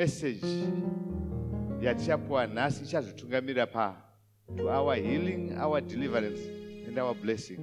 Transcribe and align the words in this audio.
meseji 0.00 0.64
yatichapuwa 1.82 2.46
nhasi 2.46 2.84
ichazotungamirira 2.84 3.66
pa 3.66 3.96
to 4.56 4.70
our 4.70 4.96
healing 4.96 5.52
our 5.58 5.80
deliverance 5.80 6.40
and 6.86 6.98
our 6.98 7.14
blessing. 7.14 7.58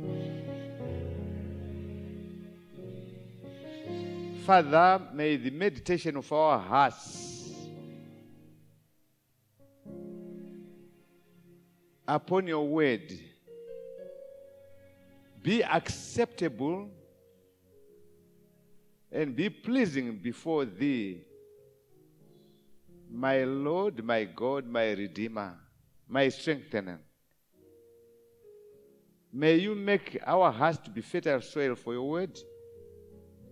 Father 4.45 5.01
may 5.13 5.37
the 5.37 5.49
meditation 5.51 6.15
of 6.17 6.31
our 6.31 6.59
hearts 6.59 7.49
upon 12.07 12.47
your 12.47 12.67
word 12.67 13.19
be 15.43 15.63
acceptable 15.63 16.87
and 19.11 19.35
be 19.35 19.49
pleasing 19.49 20.11
before 20.11 20.65
thee, 20.65 21.26
my 23.11 23.43
Lord, 23.43 24.03
my 24.03 24.23
God, 24.25 24.67
my 24.67 24.91
Redeemer, 24.91 25.55
my 26.07 26.29
strengthener. 26.29 26.99
May 29.33 29.55
you 29.55 29.75
make 29.75 30.19
our 30.25 30.51
hearts 30.51 30.79
to 30.85 30.89
be 30.89 31.01
fertile 31.01 31.41
soil 31.41 31.75
for 31.75 31.93
your 31.93 32.09
word, 32.09 32.37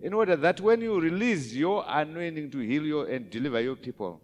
in 0.02 0.14
order 0.14 0.36
that 0.36 0.60
when 0.62 0.82
you 0.82 1.00
release 1.00 1.54
your 1.54 1.86
anointing 1.88 2.52
to 2.52 2.60
heal 2.60 2.84
you 2.84 3.02
and 3.02 3.30
deliver 3.30 3.60
your 3.62 3.76
people, 3.76 4.22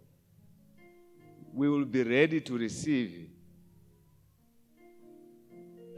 we 1.52 1.68
will 1.68 1.84
be 1.84 2.02
ready 2.02 2.40
to 2.40 2.56
receive 2.56 3.28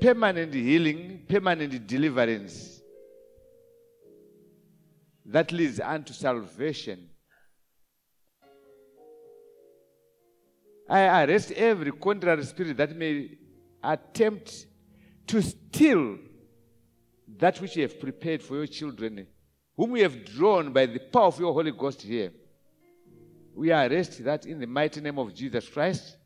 permanent 0.00 0.52
healing, 0.52 1.24
permanent 1.28 1.86
deliverance 1.86 2.80
that 5.26 5.50
leads 5.52 5.80
unto 5.80 6.12
salvation. 6.12 7.08
I 10.88 11.24
arrest 11.24 11.52
every 11.52 11.92
contrary 11.92 12.44
spirit 12.44 12.76
that 12.76 12.94
may 12.96 13.38
attempt 13.82 14.66
to 15.26 15.42
steal 15.42 16.18
that 17.38 17.60
which 17.60 17.76
you 17.76 17.82
have 17.82 17.98
prepared 17.98 18.42
for 18.42 18.56
your 18.56 18.66
children, 18.66 19.26
whom 19.76 19.96
you 19.96 20.02
have 20.02 20.24
drawn 20.24 20.72
by 20.72 20.86
the 20.86 20.98
power 20.98 21.26
of 21.26 21.38
your 21.40 21.52
Holy 21.52 21.72
Ghost 21.72 22.02
here. 22.02 22.32
We 23.54 23.72
arrest 23.72 24.22
that 24.24 24.46
in 24.46 24.58
the 24.58 24.66
mighty 24.66 25.00
name 25.00 25.18
of 25.18 25.34
Jesus 25.34 25.68
Christ. 25.68 26.16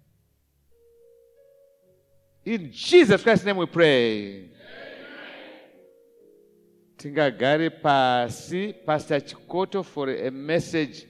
In 2.45 2.73
Jesus 2.73 3.23
Christ's 3.23 3.45
name 3.45 3.57
we 3.57 3.67
pray. 3.67 4.51
tingagare 6.99 7.71
pasi 7.71 8.73
pastor 8.85 9.21
chikoto 9.21 9.85
for 9.85 10.11
a 10.11 10.31
message 10.31 11.07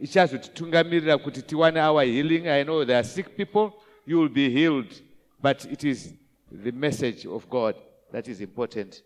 ichazotitungamirira 0.00 1.18
kuti 1.18 1.42
tiwane 1.42 1.80
our 1.80 2.04
healing 2.04 2.46
i 2.48 2.64
know 2.64 2.84
there 2.84 2.98
are 2.98 3.08
sick 3.08 3.36
people 3.36 3.70
you 4.06 4.18
will 4.18 4.28
be 4.28 4.48
healed. 4.50 5.02
But 5.42 5.64
it 5.64 5.84
is 5.84 6.14
the 6.64 6.72
message 6.72 7.26
of 7.26 7.48
god 7.48 7.74
that 8.12 8.28
is 8.28 8.40
important 8.40 9.02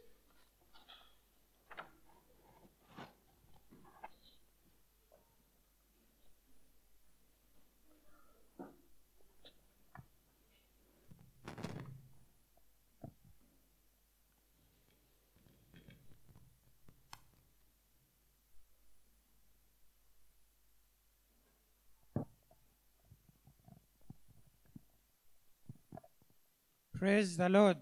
Praise 27.04 27.36
the 27.36 27.50
Lord. 27.50 27.76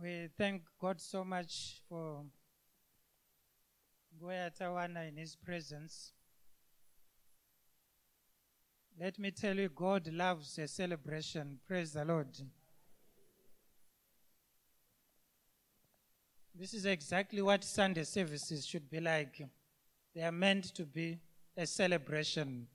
We 0.00 0.28
thank 0.38 0.62
God 0.80 1.00
so 1.00 1.24
much 1.24 1.80
for 1.88 2.22
Goya 4.20 4.52
Tawana 4.56 5.08
in 5.08 5.16
His 5.16 5.34
presence. 5.34 6.12
Let 8.96 9.18
me 9.18 9.32
tell 9.32 9.56
you, 9.56 9.68
God 9.70 10.06
loves 10.12 10.56
a 10.58 10.68
celebration. 10.68 11.58
Praise 11.66 11.94
the 11.94 12.04
Lord. 12.04 12.28
This 16.54 16.74
is 16.74 16.86
exactly 16.86 17.42
what 17.42 17.64
Sunday 17.64 18.04
services 18.04 18.64
should 18.64 18.88
be 18.88 19.00
like. 19.00 19.44
They 20.14 20.22
are 20.22 20.30
meant 20.30 20.72
to 20.76 20.84
be 20.84 21.18
a 21.56 21.66
celebration. 21.66 22.68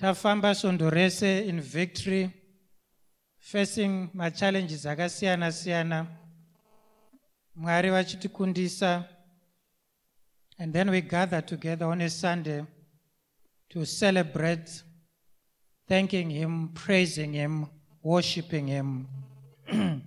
Tafamba 0.00 0.54
svondo 0.54 0.90
rese 0.90 1.46
in 1.46 1.60
victory 1.60 2.30
facing 3.38 4.08
my 4.14 4.30
machallenges 4.30 4.86
akasiyana 4.86 5.52
siyana. 5.52 6.06
Mwari 7.56 7.90
vachitikundisa 7.90 9.04
and 10.58 10.72
then 10.72 10.90
we 10.90 11.00
gather 11.00 11.46
together 11.46 11.86
on 11.86 12.00
a 12.00 12.08
sunday 12.08 12.64
to 13.68 13.84
celebrate 13.84 14.82
thanking 15.88 16.30
him 16.30 16.68
praising 16.68 17.32
him 17.32 17.66
worshiping 18.02 18.68
him. 18.68 19.06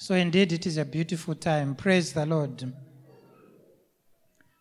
So 0.00 0.14
indeed 0.14 0.52
it 0.52 0.64
is 0.64 0.78
a 0.78 0.84
beautiful 0.84 1.34
time. 1.34 1.74
Praise 1.74 2.12
the 2.12 2.24
lord. 2.24 2.72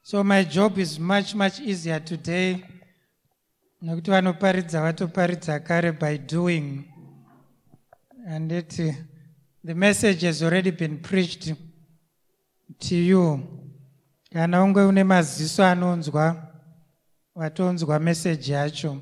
So 0.02 0.24
my 0.24 0.44
job 0.44 0.80
is 0.80 0.98
much 0.98 1.36
much 1.36 1.60
easier 1.60 2.00
today 2.00 2.64
nokuti 3.82 4.12
vanoparidza 4.12 4.82
vatoparidza 4.82 5.60
kare 5.60 5.92
by 5.92 6.18
doing. 6.18 6.86
And 8.28 8.52
it 8.52 8.80
uh, 8.80 8.92
the 9.64 9.76
message 9.76 10.22
has 10.22 10.44
already 10.44 10.72
been 10.72 11.00
preached 11.00 11.54
to 12.80 12.96
you. 12.96 13.42
Kana 14.34 14.64
unge 14.64 14.80
une 14.80 15.04
maziso 15.04 15.64
anonzwa 15.66 16.54
watonzwa 17.36 18.00
meseji 18.00 18.52
yacho. 18.52 19.02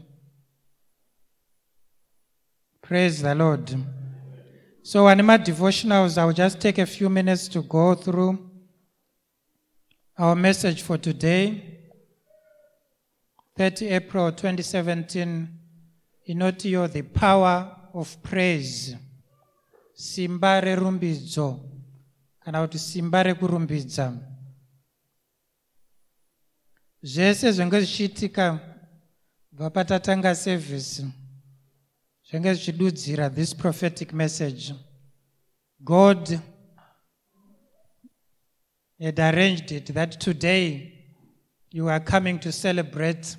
Praise 2.82 3.22
the 3.22 3.36
lord. 3.36 3.76
So 4.84 5.04
vane 5.04 5.24
madevotionals 5.24 6.18
iwill 6.18 6.36
just 6.36 6.60
take 6.60 6.78
a 6.78 6.86
few 6.86 7.10
minutes 7.10 7.48
to 7.48 7.62
go 7.62 7.96
through 7.96 8.38
our 10.18 10.36
message 10.36 10.84
for 10.84 10.98
today 10.98 11.75
30 13.58 13.88
April 13.90 14.32
2017 14.32 15.48
Inotio, 16.28 16.88
the 16.92 17.04
power 17.04 17.72
of 17.94 18.18
praise. 18.22 18.98
Simba 19.94 20.62
rerumbidzo 20.62 21.60
kana 22.46 22.62
kuti 22.62 22.80
simba 22.80 23.24
rekurumbidza 23.24 24.14
zvese 27.02 27.52
zvenge 27.52 27.80
zvichiitika 27.82 28.60
bva 29.52 29.70
patatanga 29.70 30.36
sevhisi 30.36 31.06
zvenge 32.30 32.54
zvichidudzira 32.54 33.30
this 33.30 33.54
prophetic 33.54 34.14
message. 34.14 34.74
God 35.80 36.40
had 39.00 39.20
arranged 39.20 39.72
it 39.72 39.94
that 39.94 40.20
today 40.20 40.92
you 41.72 41.90
are 41.90 42.00
coming 42.00 42.40
to 42.40 42.52
celebrate 42.52 43.38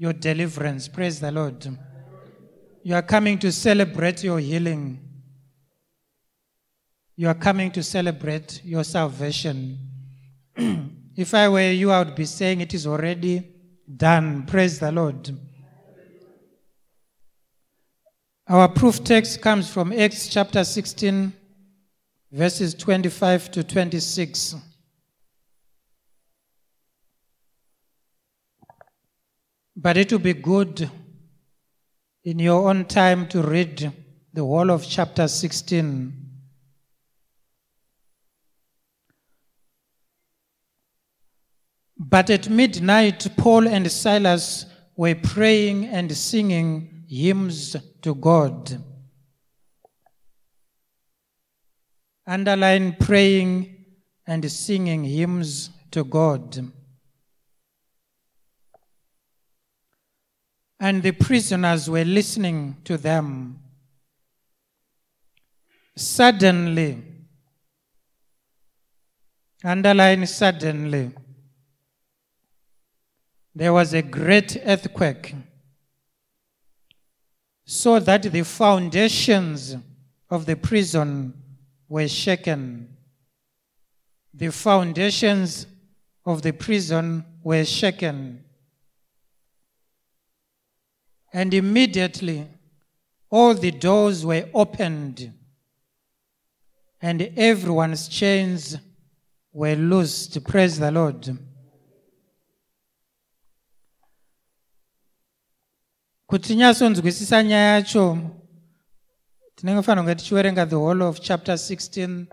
your 0.00 0.14
deliverance. 0.14 0.88
Praise 0.88 1.20
the 1.20 1.30
Lord. 1.30 1.76
You 2.82 2.94
are 2.94 3.02
coming 3.02 3.38
to 3.40 3.52
celebrate 3.52 4.24
your 4.24 4.38
healing. 4.38 4.98
You 7.16 7.28
are 7.28 7.34
coming 7.34 7.70
to 7.72 7.82
celebrate 7.82 8.62
your 8.64 8.82
salvation. 8.82 9.78
if 10.56 11.34
I 11.34 11.50
were 11.50 11.70
you, 11.70 11.90
I 11.90 11.98
would 11.98 12.14
be 12.14 12.24
saying 12.24 12.62
it 12.62 12.72
is 12.72 12.86
already 12.86 13.46
done. 13.94 14.46
Praise 14.46 14.78
the 14.78 14.90
Lord. 14.90 15.36
Our 18.48 18.68
proof 18.70 19.04
text 19.04 19.42
comes 19.42 19.70
from 19.70 19.92
Acts 19.92 20.28
chapter 20.28 20.64
16, 20.64 21.30
verses 22.32 22.72
25 22.72 23.50
to 23.50 23.64
26. 23.64 24.54
But 29.82 29.96
it 29.96 30.12
will 30.12 30.18
be 30.18 30.34
good 30.34 30.90
in 32.22 32.38
your 32.38 32.68
own 32.68 32.84
time 32.84 33.26
to 33.28 33.40
read 33.40 33.90
the 34.34 34.42
whole 34.42 34.70
of 34.70 34.86
chapter 34.86 35.26
16. 35.26 36.12
But 41.98 42.28
at 42.28 42.50
midnight, 42.50 43.26
Paul 43.38 43.66
and 43.66 43.90
Silas 43.90 44.66
were 44.96 45.14
praying 45.14 45.86
and 45.86 46.14
singing 46.14 47.04
hymns 47.08 47.74
to 48.02 48.14
God. 48.14 48.84
Underline 52.26 52.96
praying 53.00 53.86
and 54.26 54.52
singing 54.52 55.04
hymns 55.04 55.70
to 55.92 56.04
God. 56.04 56.70
And 60.82 61.02
the 61.02 61.12
prisoners 61.12 61.90
were 61.90 62.06
listening 62.06 62.78
to 62.84 62.96
them. 62.96 63.58
Suddenly, 65.94 67.02
underline 69.62 70.26
suddenly, 70.26 71.10
there 73.54 73.74
was 73.74 73.92
a 73.92 74.00
great 74.00 74.56
earthquake, 74.64 75.34
so 77.66 78.00
that 78.00 78.22
the 78.22 78.42
foundations 78.42 79.76
of 80.30 80.46
the 80.46 80.56
prison 80.56 81.34
were 81.88 82.08
shaken. 82.08 82.96
The 84.32 84.50
foundations 84.50 85.66
of 86.24 86.40
the 86.40 86.52
prison 86.52 87.26
were 87.42 87.66
shaken. 87.66 88.44
And 91.32 91.54
immediately 91.54 92.48
all 93.30 93.54
the 93.54 93.70
doors 93.70 94.26
were 94.26 94.48
opened, 94.52 95.32
and 97.00 97.32
everyone's 97.36 98.08
chains 98.08 98.76
were 99.52 99.76
loosed. 99.76 100.34
To 100.34 100.40
praise 100.40 100.78
the 100.78 100.90
Lord. 100.90 101.38
kuti 106.30 106.48
tinyatsonzwisisa 106.48 107.42
nyaya 107.42 107.74
yacho 107.74 108.18
tinenge 109.56 109.82
kunge 109.82 110.14
tichiverenga 110.14 110.66
the 110.66 110.76
whole 110.76 111.02
of 111.02 111.20
chapter 111.20 111.54
16 111.54 112.26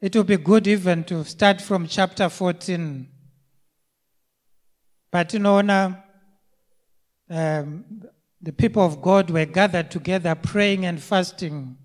it 0.00 0.16
will 0.16 0.24
be 0.24 0.36
good 0.36 0.66
even 0.66 1.04
to 1.04 1.24
start 1.24 1.60
from 1.60 1.86
chapter 1.86 2.28
14 2.28 3.11
patinoona 5.12 6.02
um, 7.30 7.84
the 8.40 8.52
people 8.52 8.82
of 8.84 9.00
god 9.02 9.30
were 9.30 9.44
gathered 9.44 9.90
together 9.90 10.34
praying 10.34 10.84
and 10.86 11.00
fasting. 11.00 11.76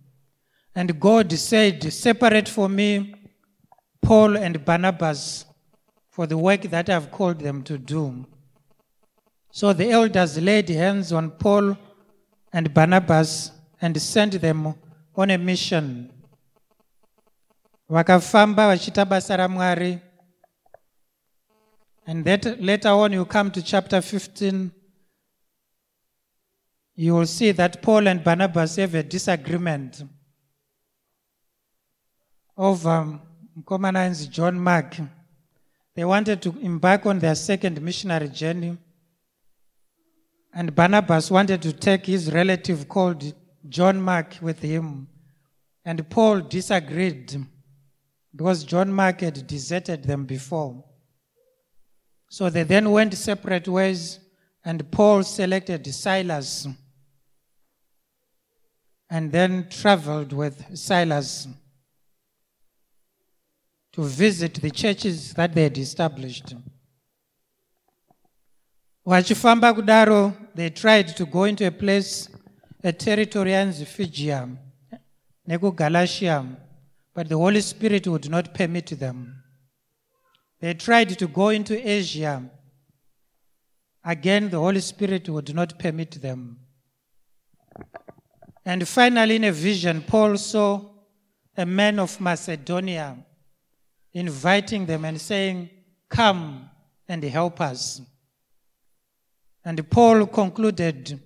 And 0.76 1.00
god 1.00 1.32
said 1.34 1.92
separate 1.92 2.48
for 2.48 2.70
me 2.70 3.14
paul 4.02 4.38
and 4.38 4.64
barnabas 4.64 5.46
for 6.10 6.28
the 6.28 6.38
work 6.38 6.62
that 6.62 6.90
i've 6.90 7.12
called 7.12 7.40
them 7.40 7.64
to 7.64 7.78
do. 7.78 8.26
So 9.52 9.74
the 9.74 9.90
elders 9.90 10.38
laid 10.40 10.70
hands 10.70 11.12
on 11.12 11.32
paul 11.32 11.78
and 12.54 12.74
barnabas 12.74 13.52
and 13.82 14.00
sent 14.02 14.42
them 14.42 14.76
on 15.16 15.32
a 15.32 15.38
mission. 15.38 16.12
Vakafamba 17.90 18.68
vachiita 18.68 19.06
and 22.08 22.24
that 22.24 22.62
later 22.64 22.88
on, 22.88 23.12
you 23.12 23.26
come 23.26 23.52
to 23.52 23.62
chapter 23.62 24.02
15, 24.02 24.72
you 26.96 27.14
will 27.14 27.26
see 27.26 27.52
that 27.52 27.82
Paul 27.82 28.08
and 28.08 28.24
Barnabas 28.24 28.78
have 28.78 28.96
a 28.96 29.04
disagreement 29.04 30.04
over 32.56 32.90
um, 32.90 33.22
John 34.30 34.58
Mark. 34.58 34.96
They 35.96 36.06
wanted 36.06 36.42
to 36.44 36.58
embark 36.62 37.06
on 37.06 37.20
their 37.20 37.36
second 37.36 37.82
missionary 37.82 38.30
journey, 38.30 38.78
and 40.54 40.74
Barnabas 40.74 41.30
wanted 41.30 41.62
to 41.64 41.74
take 41.74 42.06
his 42.06 42.32
relative 42.32 42.88
called 42.88 43.34
John 43.68 44.02
Mark 44.02 44.38
with 44.42 44.62
him. 44.62 45.10
And 45.84 46.10
Paul 46.10 46.40
disagreed 46.40 47.46
because 48.34 48.64
John 48.64 48.94
Mark 48.94 49.22
had 49.22 49.46
deserted 49.46 50.04
them 50.04 50.26
before. 50.26 50.84
So 52.30 52.50
they 52.50 52.64
then 52.64 52.92
went 52.92 53.14
separate 53.14 53.68
ways, 53.68 54.20
and 54.66 54.90
Paul 54.92 55.24
selected 55.24 55.86
Silas 55.94 56.68
and 59.10 59.32
then 59.32 59.68
traveled 59.70 60.34
with 60.34 60.78
Silas 60.78 61.48
to 63.94 64.04
visit 64.04 64.56
the 64.56 64.70
churches 64.70 65.34
that 65.34 65.56
they 65.56 65.64
had 65.64 65.78
established. 65.78 66.56
vachifamba 69.06 69.74
kudaro 69.74 70.34
they 70.54 70.70
tried 70.70 71.08
to 71.16 71.26
go 71.26 71.46
into 71.46 71.66
a 71.66 71.72
place 71.72 72.30
a 72.84 72.92
territory 72.92 73.52
yanzi 73.52 73.86
phrygia 73.86 74.48
nekugalatia 75.48 76.46
but 77.16 77.30
the 77.30 77.36
holy 77.36 77.62
spirit 77.62 78.06
would 78.08 78.30
not 78.30 78.54
permit 78.54 79.00
them 79.00 79.44
they 80.60 80.74
tried 80.74 81.10
to 81.10 81.28
go 81.28 81.50
into 81.50 81.76
Asia. 81.88 82.50
Again, 84.04 84.50
the 84.50 84.60
Holy 84.60 84.80
Spirit 84.80 85.30
would 85.30 85.54
not 85.54 85.78
permit 85.78 86.22
them. 86.22 86.60
And 88.66 88.88
finally, 88.88 89.38
in 89.38 89.44
a 89.44 89.52
vision, 89.52 90.02
Paul 90.02 90.38
saw 90.38 90.82
a 91.56 91.66
man 91.66 92.00
of 92.00 92.20
Macedonia 92.20 93.18
inviting 94.14 94.86
them 94.86 95.06
and 95.06 95.20
saying, 95.20 95.70
Come 96.10 96.70
and 97.08 97.24
help 97.24 97.62
us. 97.62 98.02
And 99.64 99.90
Paul 99.90 100.26
concluded 100.28 101.20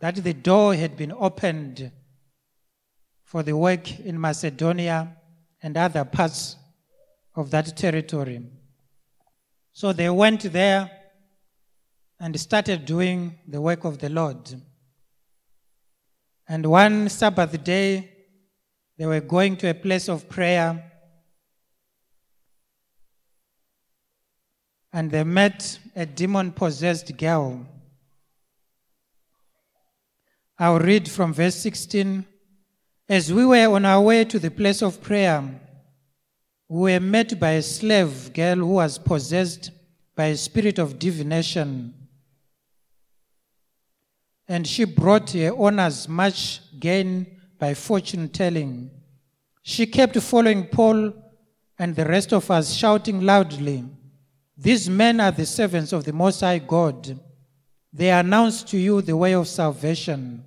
that 0.00 0.16
the 0.16 0.34
door 0.34 0.74
had 0.74 0.96
been 0.96 1.12
opened 1.12 1.90
for 3.24 3.42
the 3.42 3.56
work 3.56 3.98
in 4.00 4.20
Macedonia 4.20 5.16
and 5.62 5.76
other 5.76 6.04
parts 6.04 6.56
of 7.34 7.50
that 7.50 7.76
territory. 7.76 8.40
So 9.78 9.92
they 9.92 10.10
went 10.10 10.42
there 10.52 10.90
and 12.18 12.40
started 12.40 12.84
doing 12.84 13.38
the 13.46 13.60
work 13.60 13.84
of 13.84 14.00
the 14.00 14.08
Lord. 14.08 14.60
And 16.48 16.66
one 16.66 17.08
Sabbath 17.08 17.62
day, 17.62 18.10
they 18.98 19.06
were 19.06 19.20
going 19.20 19.56
to 19.58 19.70
a 19.70 19.74
place 19.74 20.08
of 20.08 20.28
prayer. 20.28 20.82
And 24.92 25.12
they 25.12 25.22
met 25.22 25.78
a 25.94 26.04
demon 26.04 26.50
possessed 26.50 27.16
girl. 27.16 27.64
I'll 30.58 30.80
read 30.80 31.08
from 31.08 31.32
verse 31.32 31.54
16. 31.54 32.26
As 33.08 33.32
we 33.32 33.46
were 33.46 33.68
on 33.68 33.84
our 33.84 34.00
way 34.00 34.24
to 34.24 34.40
the 34.40 34.50
place 34.50 34.82
of 34.82 35.00
prayer, 35.00 35.60
we 36.68 36.92
were 36.92 37.00
met 37.00 37.40
by 37.40 37.52
a 37.52 37.62
slave 37.62 38.32
girl 38.34 38.56
who 38.56 38.74
was 38.74 38.98
possessed 38.98 39.70
by 40.14 40.26
a 40.26 40.36
spirit 40.36 40.78
of 40.78 40.98
divination. 40.98 41.94
And 44.46 44.66
she 44.66 44.84
brought 44.84 45.30
her 45.30 45.54
owners 45.56 46.08
much 46.08 46.60
gain 46.78 47.26
by 47.58 47.74
fortune 47.74 48.28
telling. 48.28 48.90
She 49.62 49.86
kept 49.86 50.16
following 50.20 50.66
Paul 50.66 51.12
and 51.78 51.94
the 51.94 52.04
rest 52.04 52.32
of 52.32 52.50
us, 52.50 52.74
shouting 52.74 53.20
loudly, 53.22 53.84
These 54.56 54.90
men 54.90 55.20
are 55.20 55.30
the 55.30 55.46
servants 55.46 55.92
of 55.92 56.04
the 56.04 56.12
Most 56.12 56.40
High 56.40 56.58
God. 56.58 57.18
They 57.92 58.10
announce 58.10 58.62
to 58.64 58.78
you 58.78 59.00
the 59.00 59.16
way 59.16 59.34
of 59.34 59.48
salvation. 59.48 60.44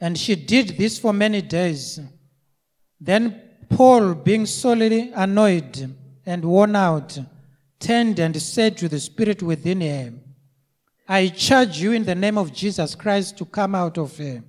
And 0.00 0.18
she 0.18 0.34
did 0.34 0.78
this 0.78 0.98
for 0.98 1.12
many 1.12 1.42
days. 1.42 2.00
Then 2.98 3.49
Paul, 3.70 4.14
being 4.14 4.44
sorely 4.46 5.12
annoyed 5.14 5.96
and 6.26 6.44
worn 6.44 6.76
out, 6.76 7.18
turned 7.78 8.18
and 8.18 8.40
said 8.40 8.76
to 8.76 8.88
the 8.88 9.00
spirit 9.00 9.42
within 9.42 9.80
him, 9.80 10.22
I 11.08 11.28
charge 11.28 11.80
you 11.80 11.92
in 11.92 12.04
the 12.04 12.14
name 12.14 12.36
of 12.36 12.52
Jesus 12.52 12.94
Christ 12.94 13.38
to 13.38 13.44
come 13.44 13.74
out 13.74 13.96
of 13.96 14.16
her. 14.18 14.44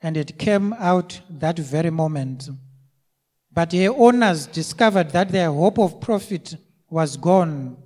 And 0.00 0.16
it 0.16 0.38
came 0.38 0.72
out 0.74 1.20
that 1.30 1.58
very 1.58 1.90
moment. 1.90 2.50
But 3.52 3.72
her 3.72 3.90
owners 3.90 4.46
discovered 4.46 5.10
that 5.10 5.30
their 5.30 5.52
hope 5.52 5.78
of 5.78 6.00
profit 6.00 6.56
was 6.90 7.16
gone. 7.16 7.76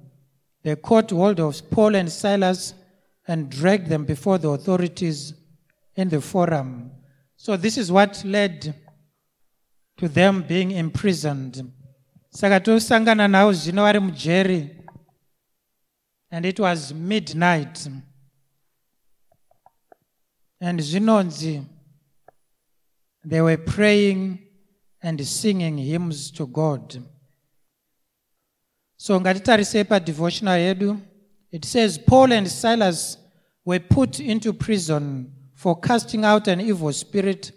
They 0.62 0.74
caught 0.76 1.10
hold 1.10 1.38
of 1.38 1.70
Paul 1.70 1.94
and 1.94 2.10
Silas 2.10 2.74
and 3.28 3.50
dragged 3.50 3.88
them 3.88 4.04
before 4.04 4.38
the 4.38 4.48
authorities 4.50 5.34
in 5.94 6.08
the 6.08 6.20
forum. 6.20 6.90
So, 7.36 7.56
this 7.56 7.76
is 7.76 7.92
what 7.92 8.22
led 8.24 8.74
to 9.96 10.08
them 10.08 10.42
being 10.42 10.70
imprisoned. 10.70 11.72
Saka 12.30 12.60
tosangana 12.60 13.28
navo 13.28 13.52
zvino 13.52 13.82
vari 13.82 14.00
mujeri. 14.00 14.70
And 16.30 16.44
it 16.44 16.60
was 16.60 16.92
midnight. 16.92 17.88
And 20.60 20.80
zvinonzi 20.80 21.64
they 23.24 23.40
were 23.40 23.56
praying 23.56 24.38
and 25.02 25.26
singing 25.26 25.78
hymns 25.78 26.30
to 26.30 26.46
god. 26.46 27.02
So 28.96 29.18
ngatitarisei 29.20 29.84
padevotional 29.84 30.58
yedu 30.58 31.00
it 31.50 31.64
says 31.64 31.98
paul 31.98 32.32
and 32.32 32.48
silas 32.48 33.18
were 33.64 33.80
put 33.80 34.20
into 34.20 34.52
prison 34.52 35.32
for 35.54 35.78
casting 35.80 36.24
out 36.24 36.48
an 36.48 36.60
evil 36.60 36.92
spirit 36.92 37.52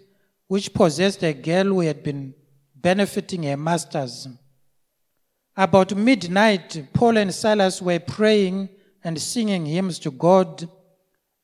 which 0.50 0.74
possessed 0.74 1.22
a 1.22 1.32
girl 1.32 1.66
who 1.66 1.78
had 1.78 2.02
been 2.02 2.34
benefiting 2.74 3.44
her 3.44 3.56
masters. 3.56 4.26
About 5.56 5.94
midnight, 5.94 6.88
Paul 6.92 7.18
and 7.18 7.32
Silas 7.32 7.80
were 7.80 8.00
praying 8.00 8.68
and 9.04 9.22
singing 9.22 9.64
hymns 9.64 10.00
to 10.00 10.10
God, 10.10 10.68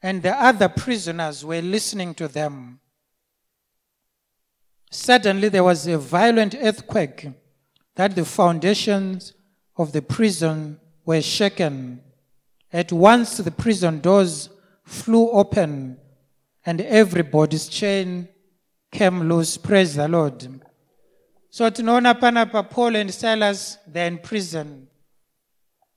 and 0.03 0.25
the 0.25 0.35
other 0.35 0.69
prisoners 0.69 1.45
were 1.45 1.63
listening 1.63 2.15
to 2.15 2.27
them. 2.27 2.81
Suddenly, 4.91 5.51
there 5.51 5.63
was 5.63 5.87
a 5.87 5.99
violent 5.99 6.57
earthquake 6.61 7.29
that 7.95 8.17
the 8.17 8.25
foundations 8.25 9.35
of 9.77 9.93
the 9.93 10.03
prison 10.03 10.81
were 11.05 11.23
shaken. 11.23 12.01
At 12.73 12.91
once, 12.91 13.37
the 13.37 13.53
prison 13.53 14.01
doors 14.01 14.49
flew 14.83 15.31
open, 15.31 15.97
and 16.65 16.81
everybody's 16.81 17.69
chain 17.69 18.31
came 18.91 19.29
loose. 19.29 19.57
Praise 19.57 19.95
the 19.95 20.09
Lord. 20.09 20.61
So 21.51 21.71
tinoona 21.71 22.19
panapa 22.19 22.69
Paul 22.69 22.97
and 22.97 23.13
Silas, 23.13 23.79
they're 23.87 24.09
in 24.09 24.19
prison. 24.19 24.89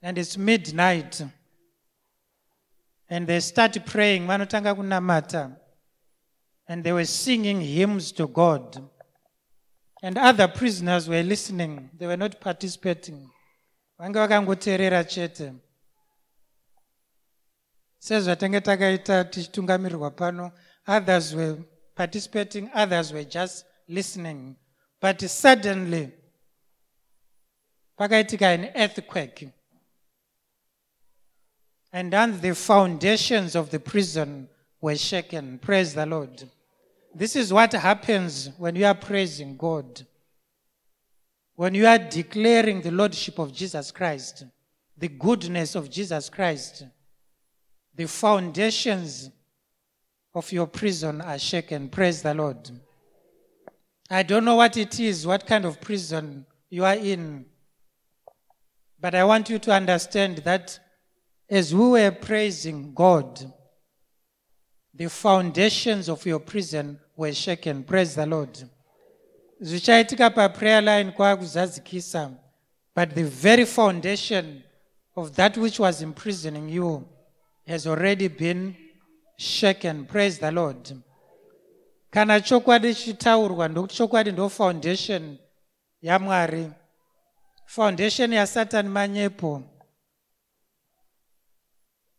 And 0.01 0.17
it's 0.17 0.37
midnight. 0.37 1.21
And 3.09 3.27
they 3.27 3.39
start 3.39 3.77
praying. 3.85 4.27
Vanotanga 4.27 4.75
kunamata. 4.75 5.55
And 6.67 6.83
they 6.83 6.93
were 6.93 7.05
singing 7.05 7.61
hymns 7.61 8.11
to 8.13 8.27
God. 8.27 8.81
And 10.01 10.17
other 10.17 10.47
prisoners 10.47 11.09
were 11.09 11.23
listening. 11.23 11.89
They 11.97 12.07
were 12.07 12.17
not 12.17 12.39
participating. 12.39 13.29
vanga 13.99 14.19
vakangoteerera 14.19 15.03
chete 15.03 15.53
sezvatenge 17.99 18.61
takaita 18.61 19.23
tichitungamirirwa 19.23 20.11
pano 20.11 20.51
others 20.87 21.35
were 21.35 21.57
participating 21.99 22.71
others 22.73 23.11
were 23.11 23.25
just 23.25 23.65
listening. 23.89 24.55
But 25.01 25.19
suddenly 25.19 26.13
pakaitika 27.99 28.53
an 28.53 28.69
earthquake. 28.73 29.49
And 31.91 32.13
then 32.13 32.39
the 32.39 32.55
foundations 32.55 33.53
of 33.53 33.69
the 33.69 33.81
prison 33.81 34.47
were 34.79 34.95
shaken. 34.95 35.59
Praise 35.59 35.93
the 35.93 36.05
lord. 36.05 36.41
This 37.13 37.35
is 37.35 37.51
what 37.51 37.73
happens 37.73 38.49
when 38.57 38.77
you 38.77 38.85
are 38.85 38.95
praising 38.95 39.57
god. 39.57 40.07
When 41.55 41.75
you 41.75 41.85
are 41.85 41.97
declaring 41.97 42.79
the 42.79 42.91
lordship 42.91 43.39
of 43.39 43.53
jesus 43.53 43.91
christ 43.91 44.45
the 44.97 45.09
goodness 45.09 45.75
of 45.75 45.89
jesus 45.89 46.29
christ 46.29 46.85
the 47.93 48.07
foundations 48.07 49.31
of 50.33 50.51
your 50.51 50.67
prison 50.67 51.21
are 51.21 51.39
shaken 51.39 51.89
praise 51.89 52.21
the 52.21 52.33
lord 52.33 52.69
I 54.09 54.23
don't 54.23 54.43
know 54.43 54.55
what 54.55 54.75
it 54.75 54.99
is, 54.99 55.27
what 55.27 55.45
kind 55.45 55.65
of 55.65 55.79
prison 55.79 56.45
you 56.69 56.83
are 56.83 56.95
in. 56.95 57.45
But 58.99 59.13
I 59.13 59.23
want 59.23 59.49
you 59.49 59.59
to 59.59 59.71
understand 59.71 60.39
that 60.39 60.79
as 61.47 61.73
we 61.73 61.87
were 61.89 62.11
praising 62.11 62.93
God, 62.93 63.53
the 64.93 65.09
foundations 65.09 66.09
of 66.09 66.25
your 66.25 66.39
prison 66.39 66.99
were 67.15 67.33
shaken. 67.33 67.83
Praise 67.83 68.15
the 68.15 68.25
Lord. 68.25 68.57
zvichaitika 69.61 70.29
paprayer 70.29 70.81
line 70.81 71.11
kwaakuzadzikisa 71.11 72.31
but 72.95 73.13
the 73.13 73.23
very 73.25 73.65
foundation 73.65 74.63
of 75.15 75.35
that 75.35 75.57
which 75.57 75.79
was 75.79 76.01
imprisoning 76.01 76.69
you 76.69 77.05
has 77.67 77.85
already 77.85 78.29
been 78.29 78.73
shaken 79.39 80.05
praise 80.05 80.37
the 80.39 80.51
lord. 80.51 80.95
Kana 82.11 82.41
chokwadi 82.41 82.95
chitaurwa 82.95 83.67
ndokuti 83.67 83.95
chokwadi 83.95 84.31
ndo 84.31 84.49
foundation 84.49 85.37
yamwari 86.01 86.71
foundation 87.65 88.33
yasatani 88.33 88.89
manyepo. 88.89 89.63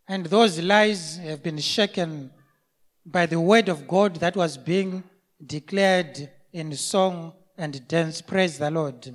And 0.06 0.26
those 0.26 0.62
lies 0.62 1.18
have 1.18 1.42
been 1.42 1.60
shaken 1.60 2.30
by 3.04 3.26
the 3.26 3.36
word 3.36 3.68
of 3.68 3.86
god 3.86 4.20
that 4.20 4.36
was 4.36 4.58
being 4.58 5.02
declared 5.46 6.30
in 6.52 6.74
song 6.76 7.32
and 7.56 7.86
dance. 7.88 8.22
Praise 8.22 8.58
the 8.58 8.70
lord. 8.70 9.14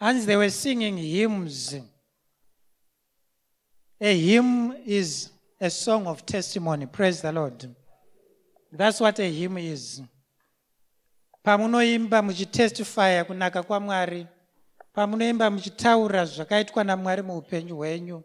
As 0.00 0.26
they 0.26 0.36
were 0.36 0.50
singing 0.50 0.96
hymns 0.96 1.76
a 4.00 4.18
hymn 4.18 4.74
is 4.84 5.30
a 5.60 5.70
song 5.70 6.06
of 6.06 6.26
testimony. 6.26 6.86
Praise 6.86 7.22
the 7.22 7.32
lord. 7.32 7.74
That's 8.72 9.00
what 9.00 9.18
a 9.18 9.30
hymn 9.30 9.58
is. 9.58 10.02
pamunoimba 11.44 12.22
muchitestifya 12.22 13.24
kunaka 13.24 13.62
kwamwari 13.62 14.26
pamunoimba 14.92 15.50
muchitaura 15.50 16.24
zvakaitwa 16.24 16.84
namwari 16.84 17.22
muupenyu 17.22 17.76
hwenyu. 17.76 18.22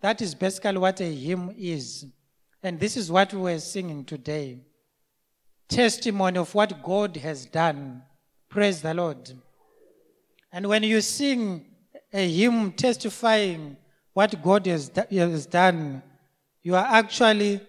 That 0.00 0.20
is 0.20 0.36
basically 0.36 0.78
what 0.78 1.00
a 1.00 1.10
hymn 1.10 1.54
is. 1.58 2.06
And 2.62 2.80
this 2.80 2.96
is 2.96 3.10
what 3.10 3.32
we 3.32 3.40
were 3.40 3.60
singing 3.60 4.04
today. 4.04 4.58
Testimony 5.68 6.38
of 6.38 6.54
what 6.54 6.82
god 6.82 7.16
has 7.16 7.50
done. 7.50 8.02
Praise 8.48 8.80
the 8.82 8.94
lord. 8.94 9.32
And 10.52 10.66
when 10.66 10.82
you 10.84 11.00
sing 11.00 11.66
a 12.12 12.28
hymn 12.28 12.72
testifying 12.72 13.76
what 14.14 14.42
god 14.42 14.66
has, 14.66 14.90
has 15.10 15.46
done 15.46 16.02
you 16.64 16.74
are 16.74 16.86
actually 16.86 17.60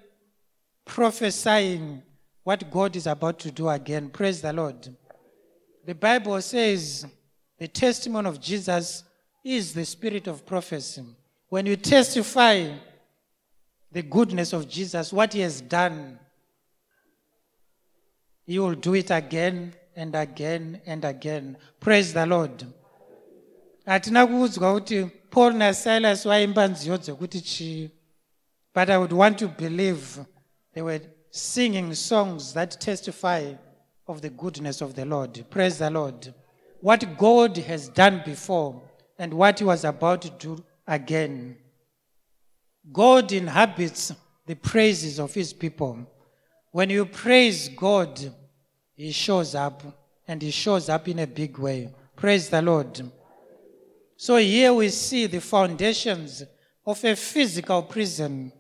prophesying 0.85 2.01
what 2.43 2.71
God 2.71 2.95
is 2.95 3.07
about 3.07 3.37
to 3.39 3.51
do 3.51 3.69
again. 3.69 4.09
Praise 4.09 4.41
the 4.41 4.53
Lord. 4.53 4.87
The 5.85 5.93
Bible 5.93 6.41
says 6.41 7.05
the 7.59 7.67
testimony 7.67 8.29
of 8.29 8.39
Jesus 8.39 9.03
is 9.43 9.73
the 9.73 9.85
spirit 9.85 10.27
of 10.27 10.45
prophecy. 10.45 11.03
When 11.49 11.65
you 11.65 11.75
testify 11.75 12.71
the 13.91 14.01
goodness 14.01 14.53
of 14.53 14.67
Jesus, 14.67 15.11
what 15.13 15.33
he 15.33 15.41
has 15.41 15.61
done, 15.61 16.17
he 18.45 18.57
will 18.59 18.75
do 18.75 18.95
it 18.95 19.11
again 19.11 19.73
and 19.95 20.15
again 20.15 20.81
and 20.85 21.03
again. 21.03 21.57
Praise 21.79 22.13
the 22.13 22.25
Lord. 22.25 22.65
hatina 23.85 24.27
kuudzwa 24.27 24.73
kuti 24.73 25.05
paul 25.29 25.53
nasilas 25.53 26.27
vaimba 26.27 26.67
nziyo 26.67 26.97
dzekuti 26.97 27.41
chii 27.41 27.89
but 28.75 28.89
i 28.91 28.97
would 28.97 29.11
want 29.11 29.39
to 29.39 29.47
believe 29.47 30.19
they 30.75 30.83
were 30.83 31.01
singing 31.31 31.93
songs 31.93 32.53
that 32.53 32.79
testify 32.79 33.53
of 34.07 34.21
the 34.21 34.29
goodness 34.29 34.81
of 34.81 34.95
the 34.95 35.05
Lord. 35.05 35.45
Praise 35.49 35.79
the 35.79 35.89
Lord. 35.89 36.33
What 36.81 37.17
God 37.17 37.57
has 37.57 37.89
done 37.89 38.21
before 38.25 38.81
and 39.17 39.33
what 39.33 39.59
He 39.59 39.65
was 39.65 39.83
about 39.83 40.21
to 40.23 40.29
do 40.29 40.63
again. 40.87 41.57
God 42.91 43.31
inhabits 43.31 44.13
the 44.45 44.55
praises 44.55 45.19
of 45.19 45.33
His 45.33 45.53
people. 45.53 46.07
When 46.71 46.89
you 46.89 47.05
praise 47.05 47.69
God, 47.69 48.19
He 48.95 49.11
shows 49.11 49.55
up 49.55 49.83
and 50.27 50.41
He 50.41 50.51
shows 50.51 50.87
up 50.87 51.07
in 51.07 51.19
a 51.19 51.27
big 51.27 51.57
way. 51.57 51.93
Praise 52.15 52.49
the 52.49 52.61
Lord. 52.61 53.01
So 54.17 54.37
here 54.37 54.73
we 54.73 54.89
see 54.89 55.25
the 55.25 55.41
foundations 55.41 56.43
of 56.85 57.03
a 57.03 57.15
physical 57.15 57.81
prison 57.81 58.51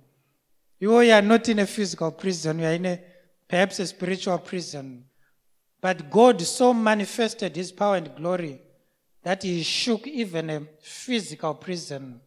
you 0.79 0.95
are 0.95 1.21
not 1.21 1.49
in 1.49 1.59
a 1.59 1.65
physical 1.65 2.11
prison, 2.11 2.59
you 2.59 2.65
are 2.65 2.73
in 2.73 2.85
a 2.85 2.99
perhaps 3.47 3.79
a 3.79 3.87
spiritual 3.87 4.37
prison. 4.39 5.05
But 5.81 6.09
God 6.09 6.41
so 6.41 6.73
manifested 6.73 7.55
his 7.55 7.71
power 7.71 7.97
and 7.97 8.15
glory 8.15 8.61
that 9.23 9.43
he 9.43 9.63
shook 9.63 10.07
even 10.07 10.49
a 10.49 10.61
physical 10.81 11.53
prison. 11.53 12.21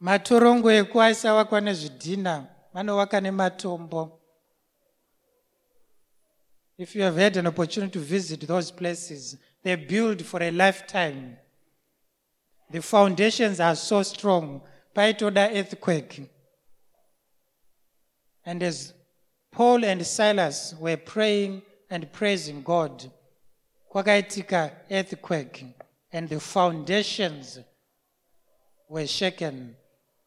matorongo 0.00 0.70
eku 0.72 1.02
aisavakwa 1.02 1.60
nezvidhina 1.60 2.46
vanovaka 2.74 3.20
nematombo 3.20 4.20
if 6.78 6.96
you 6.96 7.02
have 7.02 7.22
had 7.24 7.36
an 7.36 7.46
opportunity 7.46 7.92
to 7.92 8.00
visit 8.00 8.46
those 8.46 8.72
places 8.72 9.36
they 9.64 9.76
build 9.76 10.22
for 10.24 10.42
a 10.42 10.50
lifetime 10.50 11.36
the 12.70 12.80
foundations 12.80 13.60
are 13.60 13.76
so 13.76 14.02
strong 14.02 14.60
paitoda 14.98 15.48
earthquake. 15.54 16.28
And 18.44 18.64
as 18.64 18.92
paul 19.52 19.84
and 19.84 20.04
silas 20.04 20.74
were 20.80 20.96
praying 20.96 21.62
and 21.88 22.12
praising 22.12 22.62
god 22.62 23.08
kwakaitika 23.94 24.72
earthquake 24.90 25.66
and 26.12 26.28
the 26.28 26.40
foundations 26.40 27.60
were 28.88 29.06
shaken 29.06 29.76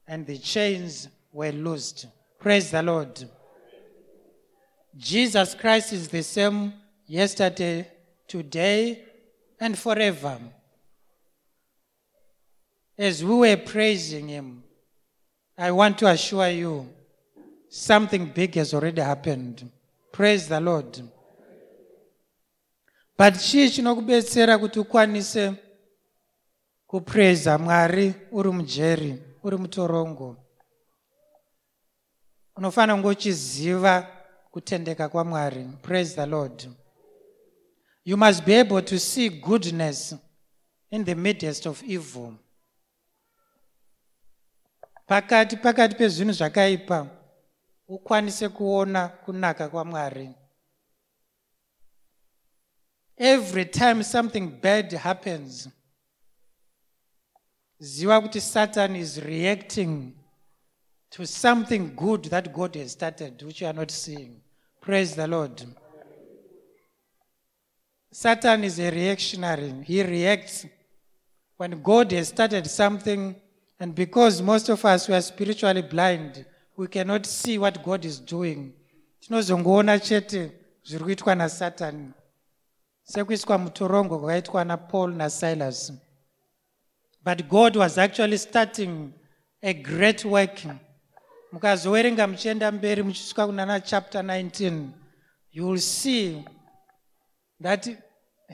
and 0.07 0.25
the 0.25 0.37
chains 0.37 1.09
were 1.33 1.51
loosed. 1.51 2.07
Praise 2.39 2.71
the 2.71 2.81
lord. 2.81 3.29
Jesus 4.97 5.53
christ 5.53 5.91
is 5.91 6.07
the 6.07 6.23
same 6.23 6.71
yesterday 7.07 7.87
today 8.25 9.03
and 9.59 9.77
forever 9.77 10.39
as 13.01 13.23
we 13.23 13.33
were 13.33 13.57
praising 13.57 14.27
him, 14.27 14.63
I 15.57 15.71
want 15.71 15.97
to 15.99 16.07
assure 16.07 16.49
you 16.49 16.87
something 17.67 18.25
big 18.25 18.53
has 18.55 18.73
already 18.75 19.01
happened. 19.01 19.69
Praise 20.11 20.47
the 20.47 20.59
lord. 20.59 21.01
But 23.17 23.33
chii 23.33 23.69
chinokubetsera 23.69 24.57
kuti 24.57 24.79
ukwanise 24.79 25.53
kupraiza 26.87 27.57
mwari 27.57 28.13
uri 28.31 28.51
mujeri 28.51 29.21
uri 29.43 29.57
mutorongo. 29.57 30.37
Unofanira 32.55 32.95
kunge 32.95 33.07
uchiziva 33.07 34.07
kutendeka 34.51 35.09
kwamwari 35.09 35.65
praise 35.81 36.15
the 36.15 36.25
lord. 36.25 36.69
You 38.05 38.17
must 38.17 38.45
be 38.45 38.59
able 38.59 38.81
to 38.81 38.99
see 38.99 39.29
goodness 39.29 40.15
in 40.91 41.05
the 41.05 41.15
midst 41.15 41.65
of 41.65 41.83
evil 41.83 42.33
pakati 45.11 45.57
pakati 45.57 45.95
pezvinhu 45.95 46.33
zvakaipa. 46.33 47.07
Ukwanise 47.87 48.49
kuona 48.49 49.07
kunaka 49.07 49.69
kwamwari. 49.69 50.29
Every 53.17 53.65
time 53.65 54.03
something 54.03 54.47
bad 54.61 54.91
happens 54.93 55.69
ziva 57.79 58.21
kuti 58.21 58.41
satan 58.41 58.95
is 58.95 59.17
reacting 59.17 60.13
to 61.09 61.25
something 61.25 61.79
good 61.79 62.29
that 62.29 62.53
god 62.53 62.75
has 62.75 62.91
started 62.91 63.43
which 63.43 63.61
you 63.61 63.67
are 63.67 63.77
not 63.77 63.91
seeing. 63.91 64.41
Praise 64.81 65.15
the 65.15 65.27
lord. 65.27 65.65
Satan 68.11 68.63
is 68.63 68.79
a 68.79 68.89
reactionary. 68.91 69.73
He 69.83 70.03
reacts 70.03 70.65
when 71.57 71.81
god 71.83 72.11
has 72.11 72.29
started 72.29 72.65
something 72.67 73.35
and 73.81 73.95
because 73.95 74.43
most 74.43 74.69
of 74.69 74.85
us 74.85 75.09
we 75.09 75.15
are 75.15 75.21
spiritually 75.21 75.81
blind 75.81 76.45
we 76.77 76.87
cannot 76.87 77.25
see 77.25 77.57
what 77.57 77.83
god 77.83 78.05
is 78.05 78.19
doing. 78.19 78.73
Tinozongoona 79.21 79.99
chete 79.99 80.51
zviri 80.83 81.03
kuitwa 81.03 81.35
nasatani. 81.35 82.11
Sekuiswa 83.03 83.57
mutorongo 83.57 84.19
kwakaitwa 84.19 84.65
napaul 84.65 85.13
nasilas 85.13 85.93
but 87.25 87.47
god 87.49 87.75
was 87.77 87.97
actually 87.97 88.37
starting 88.37 89.13
a 89.63 89.73
great 89.73 90.25
work. 90.25 90.59
Mukazoverenga 91.51 92.27
muchienda 92.27 92.71
mberi 92.71 93.03
muchisvika 93.03 93.47
kunana 93.47 93.79
chapter 93.79 94.21
19 94.21 94.87
you 95.51 95.67
will 95.67 95.79
see 95.79 96.43
that 97.63 97.89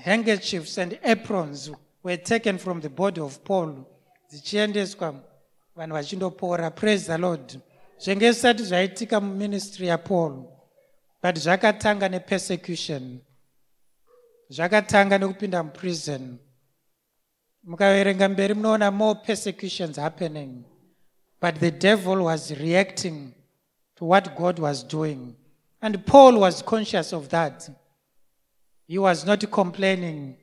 handkerchiefs 0.06 0.78
and 0.78 1.00
aprons 1.04 1.72
were 2.04 2.18
taken 2.18 2.58
from 2.58 2.82
the 2.82 2.90
body 2.90 3.22
of 3.22 3.40
paul 3.44 3.97
dzichiendeswa 4.30 5.14
vanhu 5.76 5.94
vachindopora 5.94 6.72
praise 6.72 7.06
the 7.06 7.18
lord. 7.18 7.60
Zvenge 8.00 8.32
zvisati 8.32 8.64
zvaitika 8.64 9.20
muministry 9.22 9.88
yapaul 9.88 10.44
but 11.24 11.36
zvakatanga 11.36 12.10
nepersecution 12.10 13.20
zvakatanga 14.50 15.18
nekupinda 15.18 15.64
muprison. 15.64 16.38
Mukaverenga 17.64 18.30
mberi 18.30 18.54
munoona 18.54 18.92
more 18.92 19.20
persecutions 19.26 19.98
happening 19.98 20.64
but 21.42 21.56
the 21.60 21.72
devil 21.72 22.22
was 22.22 22.52
reacting 22.52 23.34
to 23.96 24.06
what 24.06 24.36
god 24.36 24.60
was 24.60 24.88
doing. 24.88 25.36
And 25.82 26.06
paul 26.06 26.40
was 26.40 26.62
conscious 26.62 27.14
of 27.14 27.30
that. 27.30 27.70
He 28.88 28.98
was 28.98 29.26
not 29.26 29.52
complaining. 29.52 30.36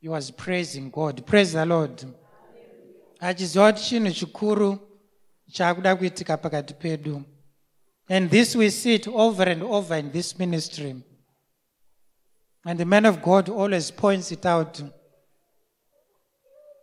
He 0.00 0.08
was 0.08 0.30
praising 0.30 0.90
god. 0.90 1.26
Praise 1.26 1.52
the 1.52 1.66
lord 1.66 2.04
achiziva 3.20 3.72
kuti 3.72 3.84
chinhu 3.84 4.12
chikuru 4.12 4.78
chaakuda 5.52 5.96
kuitika 5.96 6.36
pakati 6.36 6.74
pedu. 6.74 7.22
And 8.08 8.30
this 8.30 8.56
we 8.56 8.70
see 8.70 8.94
it 8.94 9.08
over 9.08 9.48
and 9.48 9.62
over 9.62 9.98
in 9.98 10.10
this 10.10 10.38
ministry. 10.38 10.96
And 12.64 12.78
the 12.78 12.84
man 12.84 13.06
of 13.06 13.22
god 13.22 13.48
always 13.48 13.90
points 13.90 14.32
it 14.32 14.44
out. 14.46 14.82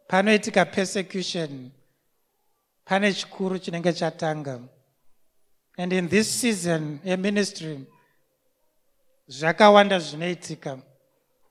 Panoitika 0.10 0.72
persecution. 0.72 1.72
Pane 2.86 3.14
chikuru 3.14 3.60
chinenge 3.60 3.94
chatanga. 3.94 4.62
And 5.78 5.94
in 5.94 6.08
this 6.08 6.30
season 6.30 7.00
yeministry 7.06 7.86
zvakawanda 9.30 10.00
zvinoitika. 10.00 10.82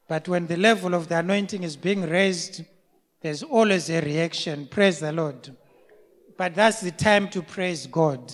But 0.08 0.28
when 0.28 0.46
the 0.46 0.56
level 0.56 0.94
of 0.94 1.08
the 1.08 1.18
anointing 1.18 1.64
is 1.64 1.76
being 1.76 2.02
raised 2.02 2.64
there's 3.20 3.42
always 3.42 3.90
a 3.90 4.00
reaction. 4.00 4.66
Praise 4.66 5.00
the 5.00 5.12
lord. 5.12 5.50
But 6.36 6.54
that's 6.54 6.80
the 6.80 6.90
time 6.90 7.28
to 7.30 7.42
praise 7.42 7.86
god. 7.86 8.32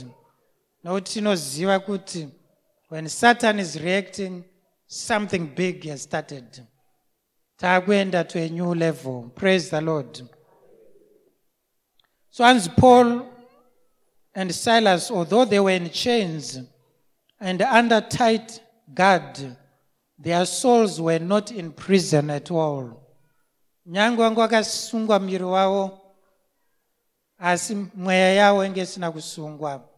Kuti 0.85 2.31
when 2.89 3.09
satan 3.09 3.59
is 3.59 3.81
reacting 3.81 4.45
something 4.87 5.47
big 5.47 5.85
has 5.85 6.03
started. 6.03 6.67
Taakuenda 7.59 8.29
to 8.29 8.41
a 8.41 8.49
new 8.49 8.75
level. 8.75 9.33
Praise 9.35 9.71
the 9.71 9.81
lord. 9.81 10.21
So 12.31 12.45
hanzi 12.45 12.77
paul 12.77 13.29
and 14.35 14.53
silas 14.53 15.11
although 15.11 15.45
they 15.45 15.61
were 15.61 15.71
in 15.71 15.91
chains 15.91 16.59
and 17.41 17.63
under 17.63 18.01
tight 18.01 18.61
guard 18.93 19.57
their 20.19 20.45
souls 20.47 21.01
were 21.01 21.19
not 21.19 21.53
in 21.53 21.73
prison 21.73 22.31
at 22.31 22.51
all 22.51 23.02
nyange 23.87 24.23
wange 24.23 24.41
wakasungwa 24.41 25.19
miri 25.21 25.45
wavo 25.45 25.99
asi 27.39 27.75
mweya 27.75 28.33
yavo 28.33 28.65
inge 28.65 28.83
isina 28.83 29.13
kusungwa. 29.13 29.89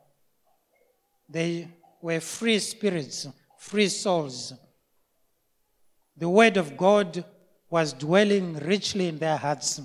They 1.32 1.66
were 2.02 2.20
free 2.20 2.60
spirits 2.60 3.28
free 3.58 3.90
souls. 3.90 4.54
The 6.18 6.26
word 6.26 6.58
of 6.58 6.76
god 6.76 7.24
was 7.70 7.94
dwelling 7.98 8.58
richly 8.60 9.08
in 9.08 9.18
their 9.18 9.36
hearts. 9.38 9.82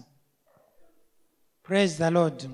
Praise 1.63 1.97
the 1.97 2.11
lord. 2.11 2.49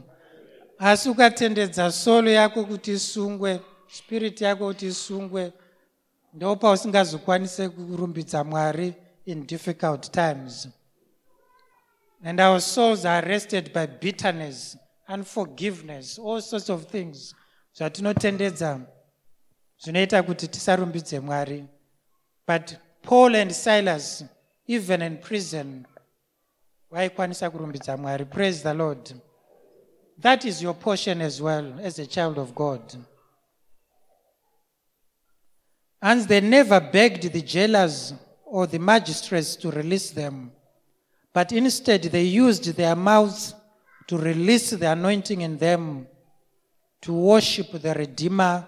Asi 0.80 1.10
ukatendedza 1.10 1.92
solo 1.92 2.32
yako 2.32 2.66
kuti 2.66 2.92
isungwe 2.92 3.60
spiriti 3.88 4.44
yako 4.44 4.68
kuti 4.68 4.88
isungwe 4.88 5.54
ndopa 6.34 6.72
usingazokwanise 6.72 7.70
kurumbidza 7.70 8.44
mwari 8.44 8.94
in 9.26 9.48
difficult 9.48 10.12
times 10.12 10.68
and 12.24 12.40
our 12.40 12.60
souls 12.60 13.06
are 13.06 13.24
arrested 13.26 13.72
by 13.74 13.86
bitterness 13.86 14.78
unforgiveness 15.08 16.18
all 16.20 16.42
sorts 16.42 16.70
of 16.70 16.86
things 16.86 17.34
mwari. 21.22 21.68
But 22.48 22.78
paul 23.02 23.36
and 23.36 23.52
silas 23.52 24.24
even 24.68 25.02
in 25.02 25.18
prison 25.18 25.86
mwari. 26.92 28.26
Praise 28.30 28.64
the 28.64 28.74
lord. 28.74 29.14
That 30.18 30.46
is 30.46 30.62
your 30.62 30.74
portion 30.74 31.22
as 31.22 31.42
well 31.42 31.78
as 31.82 32.00
a 32.00 32.08
child 32.08 32.38
of 32.38 32.56
god. 32.56 32.96
And 36.02 36.22
they 36.28 36.40
never 36.40 36.80
begged 36.80 37.34
the 37.34 37.42
jailers 37.42 38.14
or 38.46 38.68
the 38.68 38.80
magistrates 38.80 39.56
to 39.58 39.72
release 39.72 40.12
them 40.12 40.52
but 41.36 41.52
instead 41.52 42.02
they 42.04 42.24
used 42.24 42.64
their 42.78 42.96
mouths 42.96 43.54
to 44.08 44.18
release 44.18 44.70
the 44.70 44.90
anointing 44.90 45.42
in 45.42 45.58
them 45.58 46.08
to 47.02 47.12
worship 47.12 47.74
the 47.74 47.94
redeemer 47.94 48.66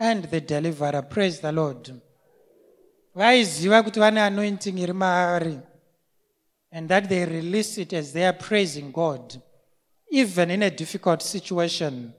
and 0.00 0.24
the 0.24 0.40
deliverer. 0.40 1.00
Praise 1.02 1.38
the 1.38 1.52
lord. 1.52 1.92
Vaiziva 3.16 3.84
kuti 3.84 4.00
vane 4.00 4.20
anointing 4.20 4.78
iri 4.78 4.92
maari 4.92 5.62
and 6.72 6.88
that 6.88 7.08
they 7.08 7.24
release 7.24 7.78
it 7.78 7.92
as 7.92 8.12
they 8.12 8.26
are 8.26 8.32
praising 8.32 8.90
god 8.90 9.40
even 10.10 10.50
in 10.50 10.64
a 10.64 10.70
difficult 10.70 11.22
situation. 11.22 12.12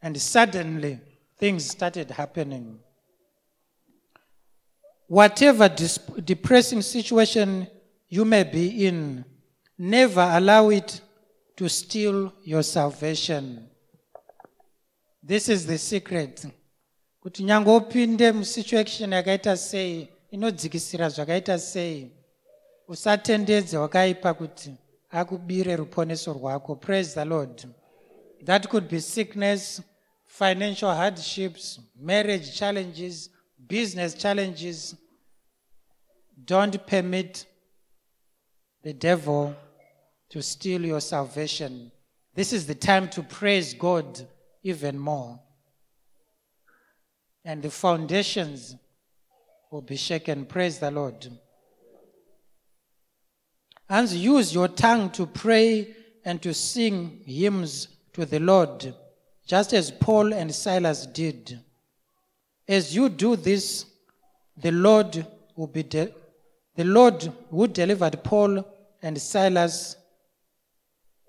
And 0.00 0.16
suddenly 0.20 1.00
things 1.38 1.68
started 1.68 2.12
happening. 2.12 2.78
Whatever 5.08 5.68
depressing 5.68 6.82
situation 6.82 7.66
you 8.08 8.24
may 8.24 8.44
be 8.44 8.86
in. 8.86 9.24
Never 9.78 10.20
allow 10.20 10.70
it 10.70 11.00
to 11.56 11.68
steal 11.68 12.32
your 12.42 12.62
salvation. 12.62 13.68
This 15.22 15.48
is 15.48 15.66
the 15.66 15.78
secret. 15.78 16.46
Kuti 17.22 17.42
nyange 17.44 17.70
upinde 17.70 18.32
musituation 18.32 19.12
yakaita 19.12 19.56
sei 19.56 20.08
inodzikisira 20.30 21.08
zvakaita 21.08 21.58
sei 21.58 22.10
usatendedze 22.88 23.76
wakaipa 23.76 24.34
kuti 24.34 24.74
akubire 25.10 25.76
ruponeso 25.76 26.32
rwako. 26.32 26.76
Praise 26.76 27.14
the 27.14 27.24
lord. 27.24 27.64
That 28.44 28.68
could 28.68 28.88
be 28.88 29.00
sickness 29.00 29.82
financial 30.26 30.94
hardships 30.94 31.80
marriage 32.00 32.58
challenges 32.58 33.30
business 33.68 34.14
challenges. 34.14 34.96
Don't 36.44 36.86
permit 36.86 37.46
the 38.88 38.92
devil 38.94 39.54
to 40.28 40.42
steal 40.42 40.82
your 40.84 41.00
salvation 41.00 41.90
this 42.34 42.52
is 42.52 42.66
the 42.66 42.74
time 42.74 43.06
to 43.08 43.22
praise 43.22 43.74
god 43.74 44.26
even 44.62 44.98
more 44.98 45.38
and 47.44 47.62
the 47.62 47.70
foundations 47.70 48.76
will 49.70 49.82
be 49.82 49.96
shaken. 49.96 50.44
Praise 50.44 50.78
the 50.78 50.90
Lord. 50.90 51.28
And 53.88 54.08
use 54.10 54.52
your 54.52 54.68
tongue 54.68 55.10
to 55.10 55.26
pray 55.26 55.94
and 56.24 56.42
to 56.42 56.52
sing 56.52 57.22
hymns 57.24 57.88
to 58.12 58.26
the 58.26 58.38
Lord, 58.38 58.94
just 59.46 59.72
as 59.72 59.90
Paul 59.90 60.34
and 60.34 60.54
Silas 60.54 61.06
did. 61.06 61.58
As 62.66 62.94
you 62.94 63.08
do 63.08 63.34
this, 63.34 63.86
the 64.56 64.72
Lord 64.72 65.26
will 65.56 65.68
be 65.68 65.84
de- 65.84 66.12
the 66.76 66.84
Lord 66.84 67.32
who 67.50 67.66
delivered 67.66 68.22
Paul 68.22 68.62
and 69.02 69.20
Silas 69.20 69.96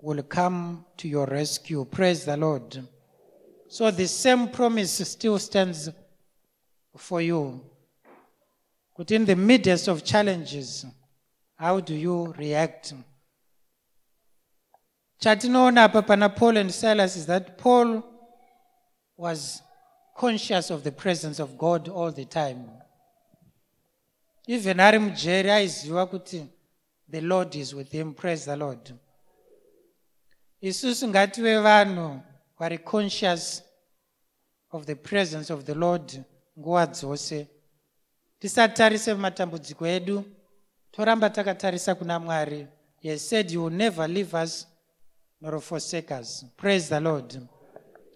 will 0.00 0.22
come 0.22 0.84
to 0.96 1.08
your 1.08 1.26
rescue. 1.26 1.84
Praise 1.84 2.24
the 2.24 2.36
Lord. 2.36 2.82
So 3.68 3.90
the 3.90 4.08
same 4.08 4.48
promise 4.48 5.08
still 5.08 5.38
stands 5.38 5.88
for 6.96 7.20
you. 7.20 7.60
But 8.96 9.10
in 9.10 9.24
the 9.24 9.36
midst 9.36 9.88
of 9.88 10.04
challenges, 10.04 10.84
how 11.56 11.80
do 11.80 11.94
you 11.94 12.32
react? 12.38 12.94
chatinoona 15.20 15.84
apa 15.84 16.02
pana 16.02 16.28
paul 16.28 16.56
and 16.56 16.72
silas 16.72 17.16
is 17.16 17.26
that 17.26 17.58
paul 17.58 18.02
was 19.16 19.62
conscious 20.16 20.70
of 20.70 20.82
the 20.82 20.92
presence 20.92 21.38
of 21.38 21.58
god 21.58 21.88
all 21.88 22.10
the 22.10 22.24
time 22.24 22.70
even 24.46 24.80
ari 24.80 24.98
mujeri 24.98 25.50
aiziva 25.50 26.06
kuti 26.06 26.46
the 27.10 27.20
lord 27.20 27.54
is 27.56 27.74
with 27.74 27.92
him. 27.92 28.14
Praise 28.14 28.44
the 28.44 28.56
lord. 28.56 28.92
Isusu 30.62 31.08
ngative 31.08 31.60
vanhu 31.62 32.20
vari 32.58 32.78
conscious 32.78 33.62
of 34.72 34.86
the 34.86 34.94
presence 34.94 35.50
of 35.50 35.64
the 35.64 35.74
lord 35.74 36.24
nguva 36.58 36.86
dzose. 36.86 37.48
Tisatarise 38.38 39.14
matambudziko 39.14 39.86
edu. 39.86 40.24
Toramba 40.92 41.30
takatarisa 41.30 41.94
kuna 41.94 42.20
mwari. 42.20 42.66
He 43.00 43.18
said 43.18 43.50
you 43.50 43.62
will 43.62 43.72
never 43.72 44.08
leave 44.08 44.34
us 44.34 44.66
nor 45.40 45.60
forsake 45.60 46.10
us. 46.10 46.44
Praise 46.56 46.88
the 46.88 47.00
lord. 47.00 47.48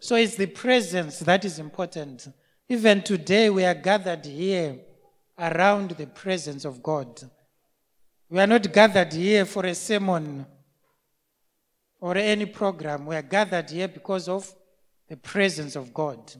So 0.00 0.16
it's 0.16 0.37
the 0.37 0.46
presence 0.46 1.20
that 1.20 1.44
is 1.44 1.59
important. 1.59 2.28
Even 2.68 3.02
today 3.02 3.48
we 3.50 3.64
are 3.64 3.74
gathered 3.74 4.26
here 4.26 4.76
around 5.38 5.90
the 5.92 6.07
presence 6.07 6.64
of 6.64 6.83
god 6.83 7.30
we 8.28 8.40
are 8.40 8.46
not 8.46 8.72
gathered 8.72 9.12
here 9.12 9.44
for 9.44 9.66
a 9.66 9.74
sermon 9.74 10.46
or 12.00 12.16
any 12.16 12.46
program. 12.46 13.06
We 13.06 13.16
are 13.16 13.22
gathered 13.22 13.70
here 13.70 13.88
because 13.88 14.28
of 14.28 14.52
the 15.08 15.16
presence 15.16 15.76
of 15.76 15.92
god. 15.92 16.32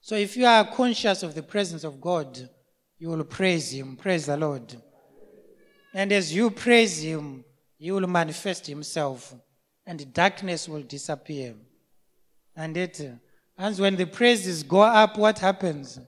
So 0.00 0.14
if 0.14 0.36
you 0.36 0.46
are 0.46 0.64
conscious 0.64 1.22
of 1.22 1.34
the 1.34 1.42
presence 1.42 1.84
of 1.84 2.00
god 2.00 2.48
you 2.98 3.08
will 3.10 3.24
praise 3.24 3.70
him. 3.72 3.96
Praise 3.96 4.26
the 4.26 4.36
lord. 4.36 4.74
And 5.94 6.12
as 6.12 6.34
you 6.34 6.50
praise 6.50 7.02
him 7.02 7.44
he 7.76 7.90
will 7.90 8.06
manifest 8.06 8.66
himself 8.66 9.34
and 9.86 10.12
darkness 10.12 10.68
will 10.68 10.82
disappear. 10.82 11.54
And 12.56 12.76
it 12.76 13.00
and 13.56 13.78
when 13.78 13.96
the 13.96 14.06
praises 14.06 14.62
go 14.62 14.82
up 14.82 15.18
what 15.18 15.40
happens? 15.40 16.00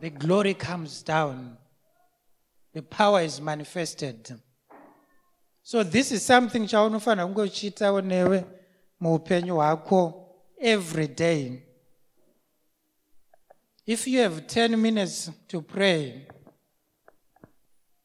The 0.00 0.10
glory 0.10 0.54
comes 0.54 1.02
down 1.02 1.56
the 2.72 2.82
power 2.82 3.20
is 3.20 3.40
manifested. 3.40 4.40
So 5.62 5.82
this 5.82 6.12
is 6.12 6.26
something 6.26 6.66
chaunofanira 6.66 7.26
kunge 7.26 7.42
uchiitawo 7.42 8.00
newe 8.00 8.44
muupenyu 9.00 9.54
hwako 9.54 10.28
every 10.60 11.08
day. 11.08 11.62
If 13.86 14.06
you 14.06 14.20
have 14.20 14.40
10 14.40 14.76
minutes 14.76 15.30
to 15.48 15.60
pray 15.62 16.26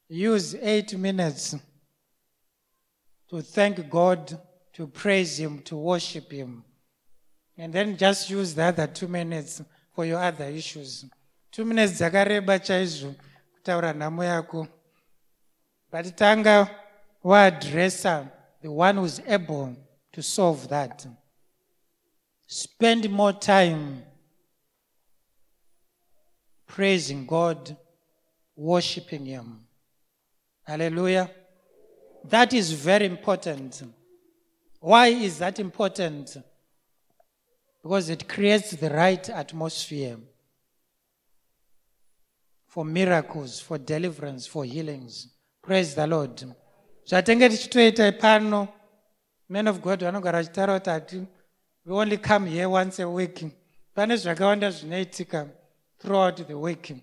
use 0.09 0.57
8 0.57 0.97
minutes 0.97 1.55
to 3.29 3.41
thank 3.41 3.89
god 3.89 4.39
to 4.73 4.87
praise 4.87 5.37
him 5.37 5.59
to 5.59 5.75
worship 5.77 6.31
him. 6.31 6.63
And 7.57 7.73
then 7.73 7.97
just 7.97 8.29
use 8.29 8.53
the 8.53 8.63
other 8.63 8.87
two 8.87 9.07
minutes 9.07 9.61
for 9.95 10.05
your 10.05 10.19
other 10.19 10.45
issues. 10.45 11.05
Two 11.51 11.65
minutes 11.65 11.99
dzakareba 11.99 12.59
chaizvo 12.59 13.15
kutaura 13.67 13.93
nhamo 13.93 14.23
yako. 14.23 14.67
But 15.91 16.15
tanga 16.15 16.69
waadressa 17.23 18.29
the 18.61 18.69
one 18.69 18.97
who's 18.97 19.19
able 19.27 19.75
to 20.13 20.23
solve 20.23 20.69
that. 20.69 21.05
Spend 22.45 23.09
more 23.09 23.33
time 23.33 24.03
praising 26.65 27.25
god 27.25 27.75
worshiping 28.55 29.25
him. 29.25 29.59
Hallelujah. 30.63 31.29
That 32.23 32.53
is 32.53 32.71
very 32.71 33.05
important. 33.05 33.83
Why 34.79 35.07
is 35.07 35.39
that 35.39 35.59
important? 35.59 36.37
Because 37.83 38.09
it 38.09 38.27
creates 38.27 38.71
the 38.71 38.89
right 38.89 39.29
atmosphere 39.29 40.17
for 42.77 42.85
miracles 42.85 43.59
for 43.59 43.79
deliverance 43.79 44.45
for 44.45 44.63
healings. 44.63 45.29
Praise 45.63 45.95
the 45.95 46.05
lord. 46.05 46.43
Zvatenge 47.07 47.49
tichitoita 47.49 48.11
pano 48.11 48.67
men 49.49 49.67
of 49.67 49.81
god 49.81 49.99
vanogara 49.99 50.43
vachitaura 50.43 50.79
kuti 50.79 50.89
hati 50.89 51.27
we 51.85 51.93
only 51.95 52.17
come 52.17 52.45
here 52.45 52.69
once 52.69 52.99
a 52.99 53.09
week. 53.09 53.43
Pane 53.95 54.15
zvakawanda 54.15 54.69
zvinoitika 54.69 55.49
throughout 55.99 56.47
the 56.47 56.53
week. 56.53 56.93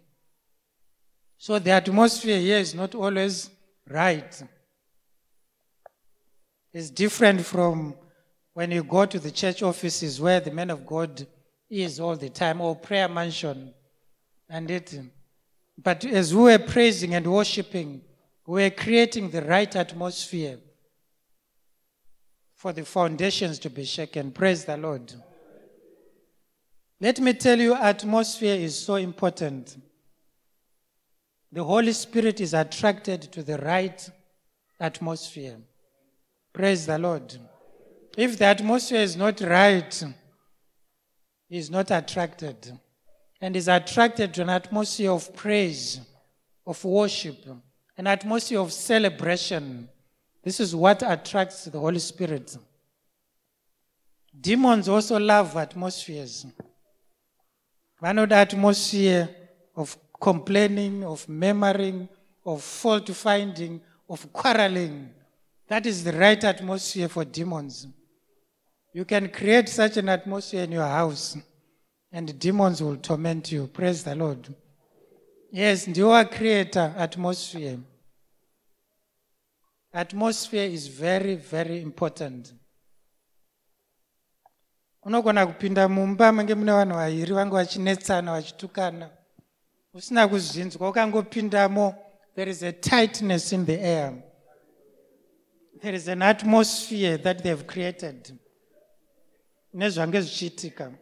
So 1.39 1.59
the 1.59 1.73
atmosphere 1.73 2.39
here 2.39 2.61
is 2.61 2.73
not 2.77 2.95
always 2.95 3.51
right. 3.89 4.45
Is 6.73 6.89
different 6.93 7.41
from 7.41 7.95
when 8.53 8.71
you 8.71 8.85
go 8.85 9.07
to 9.07 9.19
the 9.19 9.33
church 9.33 9.61
offices 9.61 10.21
where 10.21 10.39
the 10.39 10.53
man 10.53 10.71
of 10.71 10.87
God 10.87 11.27
is 11.69 11.99
all 11.99 12.15
the 12.15 12.31
time, 12.31 12.61
or 12.61 12.77
prayer 12.77 13.09
mansion. 13.09 13.75
And 14.49 14.71
it, 14.71 14.95
but 15.83 16.05
as 16.05 16.35
we 16.35 16.43
were 16.43 16.59
praising 16.59 17.15
and 17.15 17.27
worshiping, 17.27 18.03
we 18.47 18.63
were 18.63 18.71
creating 18.71 19.31
the 19.31 19.43
right 19.43 19.75
atmosphere 19.75 20.59
for 22.55 22.73
the 22.73 22.85
foundations 22.85 23.59
to 23.59 23.71
be 23.71 23.85
shaken. 23.85 24.31
Praise 24.31 24.65
the 24.65 24.77
Lord. 24.77 25.13
Let 27.01 27.21
me 27.21 27.35
tell 27.35 27.59
you, 27.59 27.75
atmosphere 27.75 28.55
is 28.55 28.79
so 28.79 28.95
important. 28.95 29.77
The 31.53 31.63
Holy 31.63 31.93
Spirit 31.93 32.41
is 32.41 32.55
attracted 32.55 33.23
to 33.33 33.43
the 33.43 33.59
right 33.59 34.11
atmosphere. 34.81 35.57
Praise 36.53 36.87
the 36.87 36.99
Lord. 36.99 37.37
If 38.17 38.39
the 38.39 38.47
atmosphere 38.47 39.01
is 39.01 39.17
not 39.17 39.41
right, 39.41 40.05
he 41.49 41.59
is 41.59 41.71
not 41.71 41.91
attracted. 41.91 42.73
And 43.45 43.55
is 43.57 43.69
attracted 43.69 44.33
to 44.33 44.41
an 44.41 44.49
atmosphere 44.49 45.11
of 45.11 45.37
praise, 45.37 46.01
of 46.67 46.83
worship, 46.83 47.45
an 47.99 48.07
atmosphere 48.07 48.59
of 48.59 48.73
celebration. 48.73 49.87
This 50.43 50.61
is 50.61 50.75
what 50.75 51.03
attracts 51.03 51.67
the 51.67 51.79
Holy 51.79 51.99
Spirit. 51.99 52.57
Demons 54.41 54.89
also 54.89 55.19
love 55.19 55.59
atmospheres. 55.59 56.47
One 57.99 58.17
the 58.17 58.35
atmosphere 58.35 59.29
of 59.77 59.95
complaining, 60.19 61.05
of 61.05 61.29
murmuring, 61.29 62.09
of 62.47 62.63
fault 62.63 63.11
finding, 63.11 63.79
of 64.09 64.33
quarreling. 64.33 65.11
That 65.69 65.85
is 65.85 66.03
the 66.03 66.13
right 66.13 66.43
atmosphere 66.43 67.11
for 67.11 67.27
demons. 67.27 67.89
You 68.95 69.05
can 69.05 69.29
create 69.29 69.69
such 69.69 69.99
an 69.99 70.09
atmosphere 70.09 70.63
in 70.63 70.73
your 70.73 70.87
house, 70.87 71.37
and 72.15 72.39
demons 72.39 72.81
will 72.81 72.97
torment 72.97 73.51
you. 73.51 73.67
Praise 73.67 74.05
the 74.05 74.15
Lord. 74.15 74.55
Yes, 75.51 75.89
your 75.89 76.25
creator 76.25 76.95
atmosphere. 76.97 77.79
Atmosphere 79.93 80.65
is 80.65 80.87
very, 80.87 81.35
very 81.35 81.83
important. 81.83 82.53
unogona 85.07 85.47
kupinda 85.47 85.89
mumba 85.89 86.33
mange 86.33 86.55
mune 86.55 86.73
vanhu 86.73 86.97
vaviri 86.97 87.33
vange 87.33 87.55
vachinetsana 87.55 88.33
vachitukana 88.33 89.11
usina 89.95 90.29
kuzvinzwa 90.29 90.89
ukangopindamo 90.89 91.95
there 92.35 92.51
is 92.51 92.63
a 92.63 92.73
tightness 92.73 93.53
in 93.53 93.67
the 93.67 93.81
air 93.81 94.13
there 95.81 95.97
is 95.97 96.09
an 96.09 96.23
atmosphere 96.23 97.19
that 97.19 97.43
they 97.43 97.51
have 97.51 97.65
created 97.65 98.35
nezvange 99.75 100.21
zvichiitika 100.21 100.93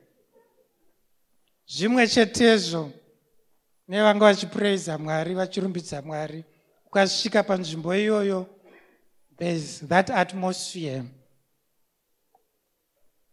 zvimwe 1.75 2.09
chetezvo 2.09 2.91
nevanga 3.89 4.25
vachipraisa 4.25 4.99
mwari 4.99 5.35
vachirumbidza 5.35 6.03
mwari 6.03 6.45
ukasvika 6.87 7.43
panzvimbo 7.43 7.95
iyoyo 7.95 8.47
thereis 9.37 9.85
that 9.89 10.11
atmosphere 10.11 11.03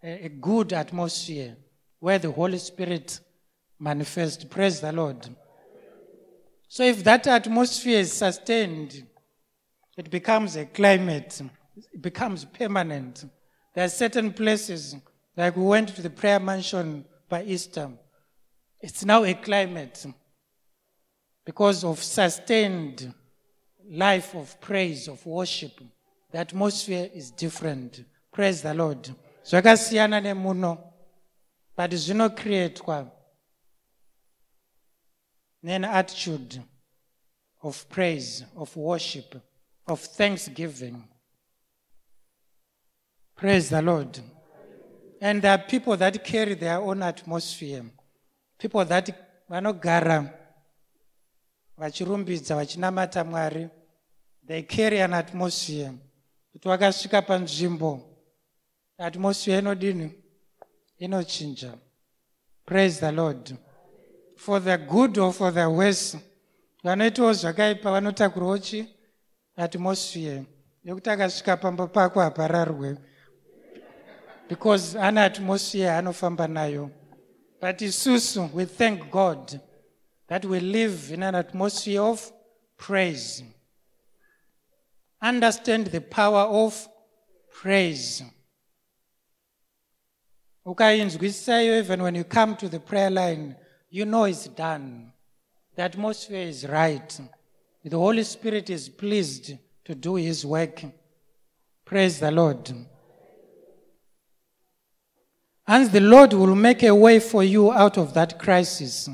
a 0.02 0.30
good 0.30 0.74
atmosphere 0.74 1.56
where 2.00 2.20
the 2.20 2.32
Holy 2.32 2.58
Spirit 2.58 3.20
manifests. 3.80 4.44
Praise 4.46 4.80
the 4.80 4.92
Lord. 4.92 5.28
So 6.68 6.84
if 6.84 7.04
that 7.04 7.28
atmosphere 7.28 8.00
is 8.00 8.14
sustained, 8.14 9.04
it 9.98 10.10
becomes 10.10 10.56
a 10.56 10.66
climate, 10.66 11.42
it 11.94 12.02
becomes 12.02 12.46
permanent. 12.46 13.26
There 13.76 13.84
are 13.84 13.90
certain 13.90 14.32
places, 14.32 14.96
like 15.36 15.58
we 15.58 15.64
went 15.64 15.96
to 15.96 16.02
the 16.02 16.10
prayer 16.10 16.40
mansion 16.40 17.06
by 17.28 17.44
Easter, 17.44 17.90
it's 18.82 19.04
now 19.06 19.24
a 19.24 19.34
climate 19.34 20.06
because 21.46 21.84
of 21.84 22.02
sustained 22.02 23.14
life 23.90 24.36
of 24.36 24.60
praise, 24.62 25.08
of 25.08 25.26
worship. 25.26 25.80
The 26.32 26.40
atmosphere 26.40 27.10
is 27.14 27.32
different. 27.32 28.06
Praise 28.32 28.62
the 28.62 28.74
Lord. 28.74 29.10
zvakasiyana 29.44 30.22
nemuno 30.22 30.78
but 31.76 31.92
zvinocreatwa 31.92 33.12
then 35.64 35.84
attitude 35.84 36.62
of 37.62 37.88
praise, 37.90 38.46
of 38.56 38.76
worship, 38.78 39.36
of 39.88 40.00
thanksgiving. 40.00 41.04
Praise 43.36 43.70
the 43.70 43.82
Lord. 43.82 44.20
And 45.22 45.42
there 45.42 45.52
are 45.52 45.58
people 45.58 45.98
that 45.98 46.24
carry 46.24 46.54
their 46.54 46.80
own 46.80 47.04
atmosphere. 47.04 47.84
People 48.60 48.86
that 48.86 49.14
vanogara 49.50 50.30
vachirumbidza 51.78 52.56
vachinamata 52.56 53.24
mwari 53.24 53.70
they 54.48 54.64
carry 54.64 55.02
an 55.02 55.14
atmosphere. 55.14 55.92
Kuti 56.52 56.68
vakasvika 56.68 57.22
panzvimbo 57.22 58.02
atmosphere 58.98 59.60
inodini 59.60 60.12
inochinja 60.98 61.74
praise 62.66 63.00
the 63.00 63.12
lord. 63.12 63.56
For 64.38 64.64
the 64.64 64.78
good 64.78 65.18
or 65.18 65.34
for 65.34 65.54
the 65.54 65.66
worse 65.66 66.18
vanoitawo 66.84 67.34
zvakaipa 67.34 67.92
vanotakurawo 67.92 68.58
chi? 68.58 68.88
Atmosphere. 69.56 70.46
Yekuti 70.84 71.10
akasvika 71.10 71.58
pamba 71.58 71.88
pako 71.88 72.20
hapararwe. 72.20 72.98
Because 74.50 75.00
ane 75.00 75.22
atmosphere 75.22 75.92
anofamba 75.92 76.48
nayo 76.48 76.92
but 77.62 77.82
isusu 77.82 78.50
we 78.54 78.66
thank 78.66 79.12
god 79.12 79.60
that 80.28 80.46
we 80.46 80.60
live 80.60 81.14
in 81.14 81.24
an 81.24 81.36
atmosphere 81.36 82.02
of 82.02 82.32
praise 82.78 83.44
understand 85.22 85.88
the 85.88 86.02
power 86.02 86.42
of 86.42 86.88
praise 87.62 88.24
ukainzwisisayo 90.66 91.80
even 91.80 92.02
when 92.02 92.16
you 92.16 92.24
come 92.24 92.56
to 92.56 92.70
the 92.70 92.80
prayer 92.80 93.12
line 93.12 93.56
you 93.90 94.06
know 94.06 94.26
it's 94.26 94.48
done. 94.48 95.12
The 95.76 95.84
atmosphere 95.84 96.42
is 96.48 96.68
right. 96.68 97.20
The 97.84 97.98
Holy 97.98 98.24
Spirit 98.24 98.70
is 98.70 98.88
pleased 98.90 99.58
to 99.86 99.96
do 99.96 100.16
His 100.16 100.46
work. 100.46 100.84
Praise 101.86 102.20
the 102.20 102.30
Lord. 102.30 102.72
And 105.70 105.92
the 105.92 106.00
Lord 106.00 106.34
will 106.34 106.56
make 106.56 106.82
a 106.82 106.96
way 106.96 107.20
for 107.20 107.44
you 107.44 107.72
out 107.72 108.00
of 108.00 108.16
that 108.16 108.40
crisis. 108.40 109.08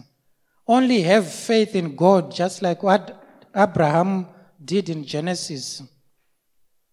Only 0.65 1.01
have 1.01 1.29
faith 1.29 1.75
in 1.75 1.97
God, 1.97 2.33
just 2.33 2.61
like 2.61 2.81
what 2.81 3.21
Abraham 3.53 4.27
did 4.63 4.87
in 4.87 5.03
Genesis. 5.03 5.83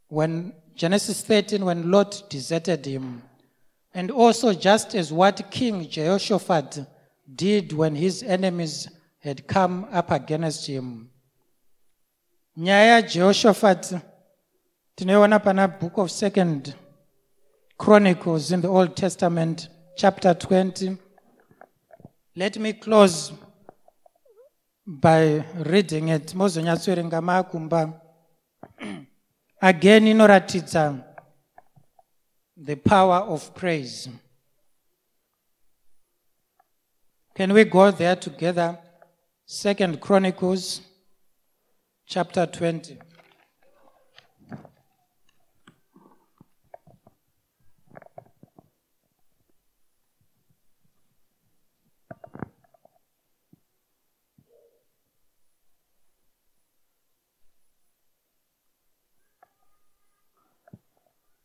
When 0.09 0.53
Genesis 0.75 1.22
13, 1.22 1.64
when 1.64 1.92
Lot 1.92 2.25
deserted 2.29 2.85
him. 2.85 3.22
And 3.94 4.11
also, 4.11 4.53
just 4.53 4.96
as 4.96 5.12
what 5.12 5.48
King 5.53 5.88
Jehoshaphat 5.88 6.81
did 7.33 7.72
when 7.72 7.94
his 7.94 8.25
enemies 8.25 8.88
had 9.20 9.46
come 9.46 9.87
up 9.92 10.11
against 10.11 10.66
him. 10.66 11.09
nyaya 12.59 13.01
jehoshaphat 13.01 13.94
tinoiona 14.96 15.40
pana 15.40 15.68
book 15.68 15.98
of 15.98 16.11
second 16.11 16.75
chronicles 17.82 18.52
in 18.52 18.60
the 18.60 18.68
old 18.68 18.96
testament 18.96 19.68
chapter 19.96 20.34
20 20.34 20.96
let 22.36 22.56
me 22.58 22.72
close 22.72 23.32
by 24.86 25.44
reading 25.56 26.08
it 26.08 26.30
again 29.62 30.06
inoratidza 30.06 31.04
the 32.56 32.76
power 32.76 33.16
of 33.16 33.52
praise 33.54 34.08
Can 37.34 37.54
we 37.54 37.64
go 37.64 37.90
there 37.90 38.14
together? 38.14 38.78
Second 39.46 40.02
Chronicles 40.02 40.82
chapter 42.06 42.44
20. 42.44 42.98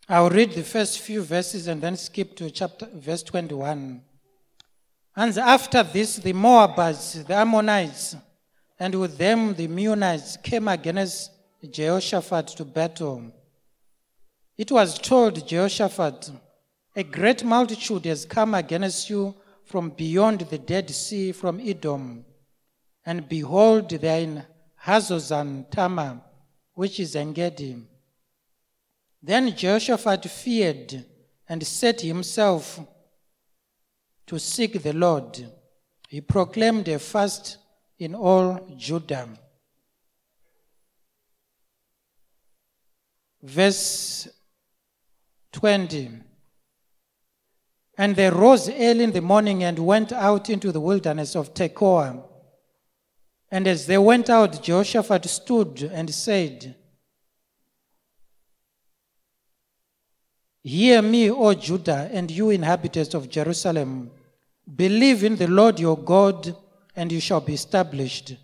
I'll 0.09 0.29
read 0.29 0.53
the 0.53 0.63
first 0.63 0.99
few 0.99 1.21
verses 1.21 1.67
and 1.67 1.81
then 1.81 1.97
skip 1.97 2.33
to 2.37 2.49
chapter 2.49 2.87
verse 2.93 3.23
21. 3.23 4.01
And 5.17 5.37
after 5.37 5.83
this, 5.83 6.15
the 6.15 6.31
Moabites, 6.31 7.23
the 7.23 7.33
Ammonites, 7.33 8.15
and 8.79 8.95
with 8.95 9.17
them 9.17 9.53
the 9.55 9.67
Meunites 9.67 10.41
came 10.41 10.69
against 10.69 11.31
Jehoshaphat 11.69 12.47
to 12.55 12.63
battle. 12.63 13.33
It 14.57 14.71
was 14.71 14.97
told 14.97 15.45
Jehoshaphat, 15.45 16.31
A 16.95 17.03
great 17.03 17.43
multitude 17.43 18.05
has 18.05 18.23
come 18.23 18.53
against 18.53 19.09
you 19.09 19.35
from 19.65 19.89
beyond 19.89 20.39
the 20.41 20.57
Dead 20.57 20.89
Sea, 20.89 21.33
from 21.33 21.59
Edom. 21.59 22.23
And 23.05 23.27
behold, 23.27 23.89
they 23.89 24.19
are 24.19 24.21
in 24.21 24.43
Hazazon 24.85 25.69
Tamar, 25.69 26.21
which 26.75 26.97
is 27.01 27.13
Engedi. 27.17 27.83
Then 29.27 29.53
Jehoshaphat 29.53 30.23
feared 30.31 31.03
and 31.49 31.67
set 31.67 31.99
himself 31.99 32.79
to 34.25 34.39
seek 34.39 34.81
the 34.81 34.93
Lord. 34.93 35.45
He 36.07 36.21
proclaimed 36.21 36.87
a 36.87 36.97
fast 36.97 37.57
in 37.99 38.15
all 38.15 38.73
Judah. 38.77 39.27
Verse 43.43 44.29
20. 45.51 46.09
And 47.97 48.15
they 48.15 48.29
rose 48.29 48.69
early 48.69 49.03
in 49.03 49.11
the 49.11 49.19
morning 49.19 49.61
and 49.65 49.77
went 49.77 50.13
out 50.13 50.49
into 50.49 50.71
the 50.71 50.79
wilderness 50.79 51.35
of 51.35 51.53
Tekoa. 51.53 52.23
And 53.51 53.67
as 53.67 53.87
they 53.87 53.97
went 53.97 54.29
out, 54.29 54.63
Jehoshaphat 54.63 55.25
stood 55.25 55.83
and 55.83 56.15
said, 56.15 56.76
Hear 60.67 61.01
me, 61.01 61.31
O 61.31 61.53
Judah, 61.53 62.09
and 62.11 62.29
you 62.29 62.49
inhabitants 62.49 63.13
of 63.13 63.29
Jerusalem. 63.29 64.11
Believe 64.75 65.23
in 65.23 65.37
the 65.37 65.47
Lord 65.47 65.79
your 65.79 65.97
God, 65.97 66.53
and 66.93 67.09
you 67.09 67.21
shall 67.21 67.39
be 67.39 67.53
established. 67.53 68.35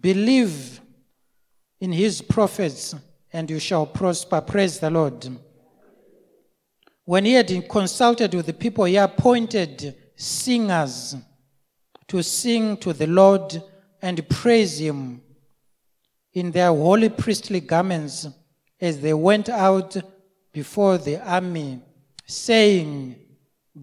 Believe 0.00 0.80
in 1.78 1.92
his 1.92 2.20
prophets, 2.20 2.96
and 3.32 3.48
you 3.48 3.60
shall 3.60 3.86
prosper. 3.86 4.40
Praise 4.40 4.80
the 4.80 4.90
Lord. 4.90 5.28
When 7.04 7.24
he 7.24 7.34
had 7.34 7.68
consulted 7.68 8.34
with 8.34 8.46
the 8.46 8.52
people, 8.52 8.86
he 8.86 8.96
appointed 8.96 9.94
singers 10.16 11.14
to 12.08 12.20
sing 12.20 12.76
to 12.78 12.92
the 12.92 13.06
Lord 13.06 13.62
and 14.02 14.28
praise 14.28 14.80
him 14.80 15.22
in 16.32 16.50
their 16.50 16.70
holy 16.70 17.10
priestly 17.10 17.60
garments 17.60 18.26
as 18.80 19.00
they 19.00 19.14
went 19.14 19.48
out 19.48 19.96
before 20.58 20.98
the 20.98 21.16
army, 21.24 21.80
saying, 22.26 23.14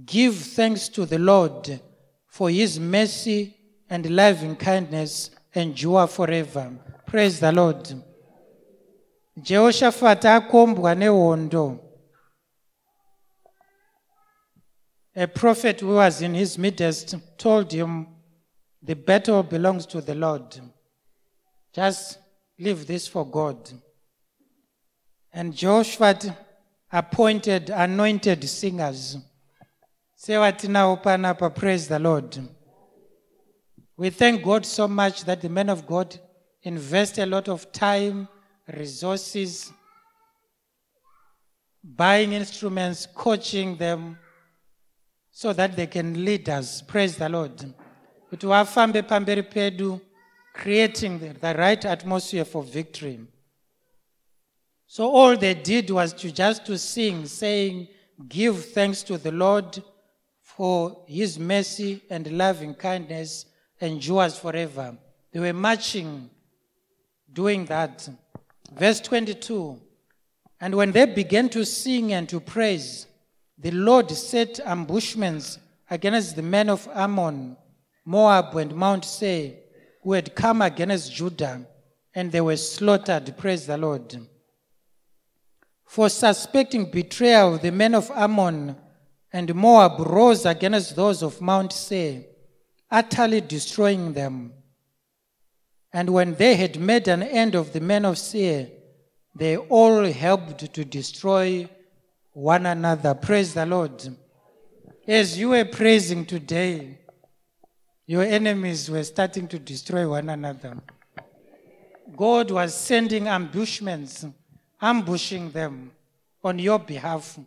Give 0.05 0.35
thanks 0.35 0.89
to 0.89 1.05
the 1.05 1.17
Lord, 1.17 1.79
for 2.27 2.49
his 2.49 2.77
mercy 2.77 3.55
and 3.89 4.09
loving 4.09 4.57
kindness 4.57 5.29
endure 5.53 6.05
forever. 6.05 6.73
Praise 7.07 7.39
the 7.39 7.53
Lord. 7.53 7.93
Jehoshaphat 9.41 10.23
akombwa 10.23 10.93
nehondo. 10.97 11.79
A 15.15 15.27
prophet 15.27 15.79
who 15.79 15.95
was 15.95 16.21
in 16.21 16.33
his 16.33 16.57
midst 16.57 17.15
told 17.37 17.71
him, 17.71 18.05
The 18.83 18.95
battle 18.95 19.43
belongs 19.43 19.85
to 19.85 20.01
the 20.01 20.15
Lord. 20.15 20.59
Just 21.71 22.19
leave 22.59 22.85
this 22.85 23.07
for 23.07 23.25
God. 23.25 23.71
And 25.31 25.55
Jehoshaphat 25.55 26.44
appointed 26.91 27.69
anointed 27.69 28.47
singers. 28.47 29.17
Sewatinawo 30.17 31.01
panapa 31.01 31.53
praise 31.53 31.87
the 31.87 31.99
lord. 31.99 32.37
We 33.97 34.09
thank 34.09 34.43
god 34.43 34.65
so 34.65 34.87
much 34.87 35.23
that 35.25 35.41
the 35.41 35.49
men 35.49 35.69
of 35.69 35.85
god 35.87 36.19
invest 36.63 37.17
a 37.17 37.25
lot 37.25 37.47
of 37.47 37.71
time 37.71 38.27
resources 38.67 39.71
buying 41.83 42.33
instruments 42.33 43.05
coaching 43.13 43.77
them 43.77 44.17
so 45.31 45.53
that 45.53 45.75
they 45.75 45.87
can 45.87 46.25
lead 46.25 46.49
us. 46.49 46.81
Praise 46.81 47.17
the 47.17 47.29
lord. 47.29 47.57
Kuti 48.31 48.47
vafambe 48.47 49.01
pamberi 49.03 50.01
creating 50.53 51.19
the 51.19 51.53
right 51.55 51.85
atmosphere 51.85 52.45
for 52.45 52.63
victory 52.63 53.19
so 54.87 55.09
all 55.09 55.35
they 55.35 55.53
did 55.53 55.89
was 55.89 56.13
to 56.13 56.31
just 56.31 56.65
to 56.65 56.77
sing 56.77 57.25
saying 57.25 57.87
give 58.29 58.65
thanks 58.65 59.03
to 59.03 59.17
the 59.17 59.31
lord 59.31 59.81
for 60.41 61.03
his 61.07 61.37
mercy 61.37 62.01
and 62.09 62.31
loving 62.31 62.73
kindness 62.73 63.45
endures 63.81 64.37
forever. 64.37 64.97
They 65.33 65.39
were 65.41 65.53
marching 65.53 66.29
doing 67.33 67.65
that. 67.65 68.07
Verse 68.71 69.01
22 69.01 69.81
and 70.61 70.73
when 70.73 70.91
they 70.91 71.05
began 71.05 71.49
to 71.49 71.65
sing 71.65 72.13
and 72.13 72.27
to 72.29 72.39
praise 72.39 73.07
the 73.57 73.71
lord 73.71 74.09
set 74.09 74.59
ambushments 74.65 75.59
against 75.89 76.35
the 76.35 76.41
men 76.41 76.69
of 76.69 76.87
ammon 76.93 77.55
moab 78.05 78.55
and 78.55 78.73
mount 78.73 79.05
seir 79.05 79.53
who 80.01 80.13
had 80.13 80.33
come 80.35 80.61
against 80.61 81.13
judah 81.13 81.65
and 82.13 82.31
they 82.31 82.41
were 82.41 82.57
slaughtered 82.57 83.37
praise 83.37 83.67
the 83.67 83.77
lord 83.77 84.17
for 85.95 86.09
suspecting 86.09 86.91
betrayal, 86.91 87.55
of 87.55 87.61
the 87.61 87.71
men 87.71 87.95
of 87.95 88.11
Ammon 88.13 88.75
and 89.31 89.55
Moab 89.55 89.97
rose 90.01 90.45
against 90.45 90.93
those 90.93 91.23
of 91.23 91.39
Mount 91.39 91.71
Seir, 91.71 92.25
utterly 92.91 93.39
destroying 93.39 94.11
them. 94.11 94.51
And 95.93 96.09
when 96.09 96.35
they 96.35 96.55
had 96.55 96.77
made 96.77 97.07
an 97.07 97.23
end 97.23 97.55
of 97.55 97.71
the 97.71 97.79
men 97.79 98.03
of 98.03 98.17
Seir, 98.17 98.67
they 99.33 99.55
all 99.55 100.03
helped 100.03 100.73
to 100.73 100.83
destroy 100.83 101.69
one 102.33 102.65
another. 102.65 103.13
Praise 103.13 103.53
the 103.53 103.65
Lord. 103.65 104.05
As 105.07 105.39
you 105.39 105.47
were 105.51 105.63
praising 105.63 106.25
today, 106.25 106.99
your 108.05 108.23
enemies 108.23 108.91
were 108.91 109.05
starting 109.05 109.47
to 109.47 109.59
destroy 109.59 110.09
one 110.09 110.27
another. 110.27 110.75
God 112.17 112.51
was 112.51 112.75
sending 112.75 113.29
ambushments 113.29 114.25
ambushing 114.85 115.49
them 115.51 115.91
on 116.43 116.59
your 116.59 116.77
behalf 116.77 117.39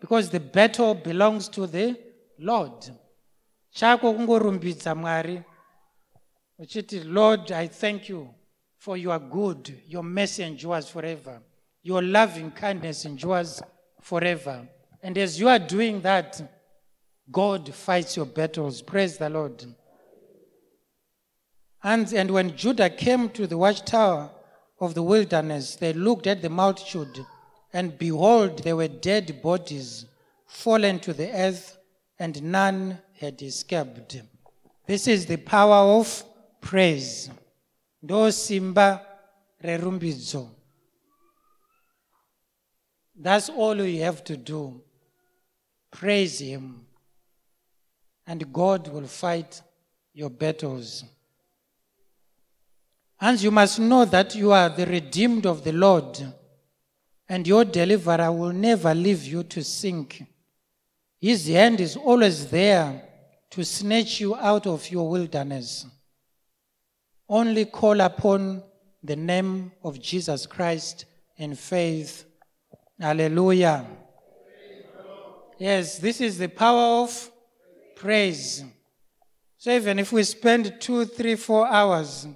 because 0.00 0.30
the 0.30 0.38
battle 0.38 0.94
belongs 0.94 1.48
to 1.48 1.66
the 1.66 1.96
lord. 2.38 2.90
Chako 3.70 4.12
kungorumbidza 4.12 4.94
mwari 4.94 5.42
uchiti 6.58 7.00
lord 7.00 7.52
i 7.52 7.68
thank 7.68 8.08
you 8.08 8.28
for 8.78 8.98
your 8.98 9.18
good 9.18 9.82
your 9.88 10.04
mercy 10.04 10.42
endures 10.42 10.86
forever 10.86 11.40
your 11.82 12.02
loving 12.02 12.50
kindness 12.50 13.04
endures 13.04 13.62
forever. 14.00 14.68
And 15.02 15.18
as 15.18 15.40
you 15.40 15.48
are 15.48 15.58
doing 15.58 16.00
that 16.02 16.40
god 17.30 17.74
fights 17.74 18.16
your 18.16 18.26
battles. 18.26 18.82
Praise 18.82 19.18
the 19.18 19.28
lord. 19.28 19.64
And, 21.82 22.12
and 22.12 22.30
when 22.30 22.56
judah 22.56 22.88
came 22.90 23.28
to 23.30 23.46
the 23.46 23.58
watchtower 23.58 24.30
of 24.84 24.94
the 24.94 25.02
wilderness, 25.02 25.76
they 25.76 25.92
looked 25.92 26.26
at 26.26 26.42
the 26.42 26.50
multitude, 26.50 27.24
and 27.72 27.98
behold, 27.98 28.58
there 28.58 28.76
were 28.76 28.88
dead 28.88 29.42
bodies 29.42 30.06
fallen 30.46 31.00
to 31.00 31.12
the 31.12 31.30
earth, 31.32 31.78
and 32.18 32.42
none 32.42 32.98
had 33.18 33.40
escaped. 33.42 34.22
This 34.86 35.08
is 35.08 35.26
the 35.26 35.38
power 35.38 35.98
of 35.98 36.24
praise. 36.60 37.30
Simba 38.30 39.02
rerumbidzo. 39.62 40.48
That's 43.16 43.48
all 43.48 43.82
you 43.82 44.02
have 44.02 44.22
to 44.24 44.36
do. 44.36 44.82
Praise 45.90 46.40
Him. 46.40 46.86
And 48.26 48.52
God 48.52 48.88
will 48.88 49.06
fight 49.06 49.62
your 50.12 50.30
battles. 50.30 51.04
And 53.24 53.40
you 53.40 53.50
must 53.50 53.78
know 53.78 54.04
that 54.04 54.34
you 54.34 54.52
are 54.52 54.68
the 54.68 54.84
redeemed 54.84 55.46
of 55.46 55.64
the 55.64 55.72
Lord, 55.72 56.22
and 57.26 57.46
your 57.46 57.64
deliverer 57.64 58.30
will 58.30 58.52
never 58.52 58.94
leave 58.94 59.24
you 59.24 59.42
to 59.44 59.64
sink. 59.64 60.22
His 61.18 61.48
hand 61.48 61.80
is 61.80 61.96
always 61.96 62.50
there 62.50 63.02
to 63.48 63.64
snatch 63.64 64.20
you 64.20 64.36
out 64.36 64.66
of 64.66 64.90
your 64.90 65.08
wilderness. 65.08 65.86
Only 67.26 67.64
call 67.64 68.02
upon 68.02 68.62
the 69.02 69.16
name 69.16 69.72
of 69.82 69.98
Jesus 70.02 70.44
Christ 70.44 71.06
in 71.38 71.54
faith. 71.54 72.26
Hallelujah. 73.00 73.86
Yes, 75.58 75.96
this 75.96 76.20
is 76.20 76.36
the 76.36 76.48
power 76.48 77.04
of 77.04 77.30
praise. 77.96 78.62
So 79.56 79.70
even 79.70 79.98
if 79.98 80.12
we 80.12 80.24
spend 80.24 80.74
two, 80.78 81.06
three, 81.06 81.36
four 81.36 81.66
hours 81.66 82.26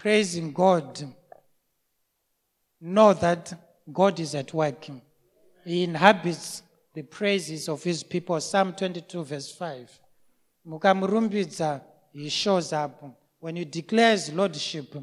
praising 0.00 0.50
God, 0.52 0.98
know 2.80 3.12
that 3.12 3.52
God 3.92 4.18
is 4.18 4.34
at 4.34 4.52
work. 4.54 4.86
He 5.64 5.84
inhabits 5.84 6.62
the 6.94 7.02
praises 7.02 7.68
of 7.68 7.82
his 7.82 8.02
people. 8.02 8.40
Psalm 8.40 8.72
22, 8.72 9.24
verse 9.24 9.52
5. 9.52 10.00
Mukamurumbidza, 10.66 11.82
he 12.12 12.30
shows 12.30 12.72
up. 12.72 13.04
When 13.40 13.56
you 13.56 13.64
declare 13.66 14.12
his 14.12 14.32
lordship, 14.32 14.94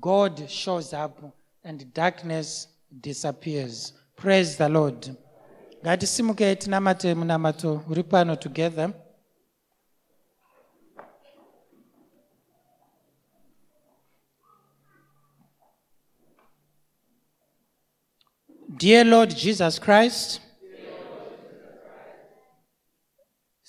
God 0.00 0.50
shows 0.50 0.92
up 0.92 1.18
and 1.62 1.94
darkness 1.94 2.68
disappears. 3.00 3.92
Praise 4.16 4.56
the 4.56 4.68
Lord. 4.68 5.16
ngatisimukei 5.82 6.56
tinamate 6.56 7.14
munamato 7.14 7.84
uri 7.90 8.02
pano 8.02 8.36
together 8.36 8.92
Dear 18.78 19.04
Lord 19.04 19.30
Jesus 19.30 19.78
Christ, 19.78 20.40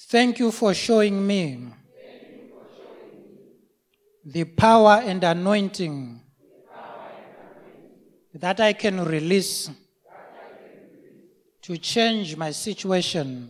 thank 0.09 0.37
you 0.39 0.51
for 0.51 0.73
showing 0.73 1.25
me 1.25 1.67
the 4.25 4.43
power 4.43 5.01
and 5.05 5.23
anointing 5.23 6.19
that 8.33 8.59
I 8.59 8.73
can 8.73 9.05
release 9.05 9.69
to 11.61 11.77
change 11.77 12.35
my 12.35 12.51
situation 12.51 13.49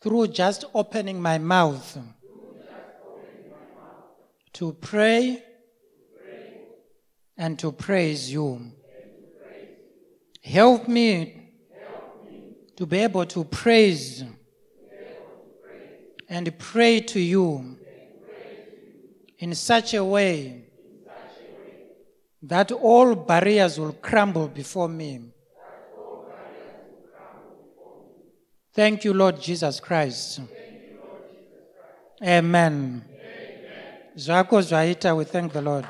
through 0.00 0.28
just 0.28 0.64
opening 0.72 1.20
my 1.20 1.36
mouth 1.36 1.98
to 4.54 4.72
pray 4.72 5.42
and 7.40 7.58
to 7.58 7.72
praise 7.72 8.30
you. 8.30 8.70
Help 10.44 10.86
me 10.86 11.52
to 12.76 12.84
be 12.84 12.98
able 12.98 13.24
to 13.24 13.44
praise 13.44 14.22
and 16.28 16.58
pray 16.58 17.00
to 17.00 17.18
you 17.18 17.78
in 19.38 19.54
such 19.54 19.94
a 19.94 20.04
way 20.04 20.66
that 22.42 22.72
all 22.72 23.14
barriers 23.14 23.80
will 23.80 23.94
crumble 23.94 24.46
before 24.46 24.88
me. 24.88 25.20
Thank 28.74 29.04
you, 29.04 29.14
Lord 29.14 29.40
Jesus 29.40 29.80
Christ. 29.80 30.40
Amen. 32.22 33.02
Zvako 34.14 34.60
zvaita, 34.60 35.16
we 35.16 35.24
thank 35.24 35.54
the 35.54 35.62
Lord. 35.62 35.86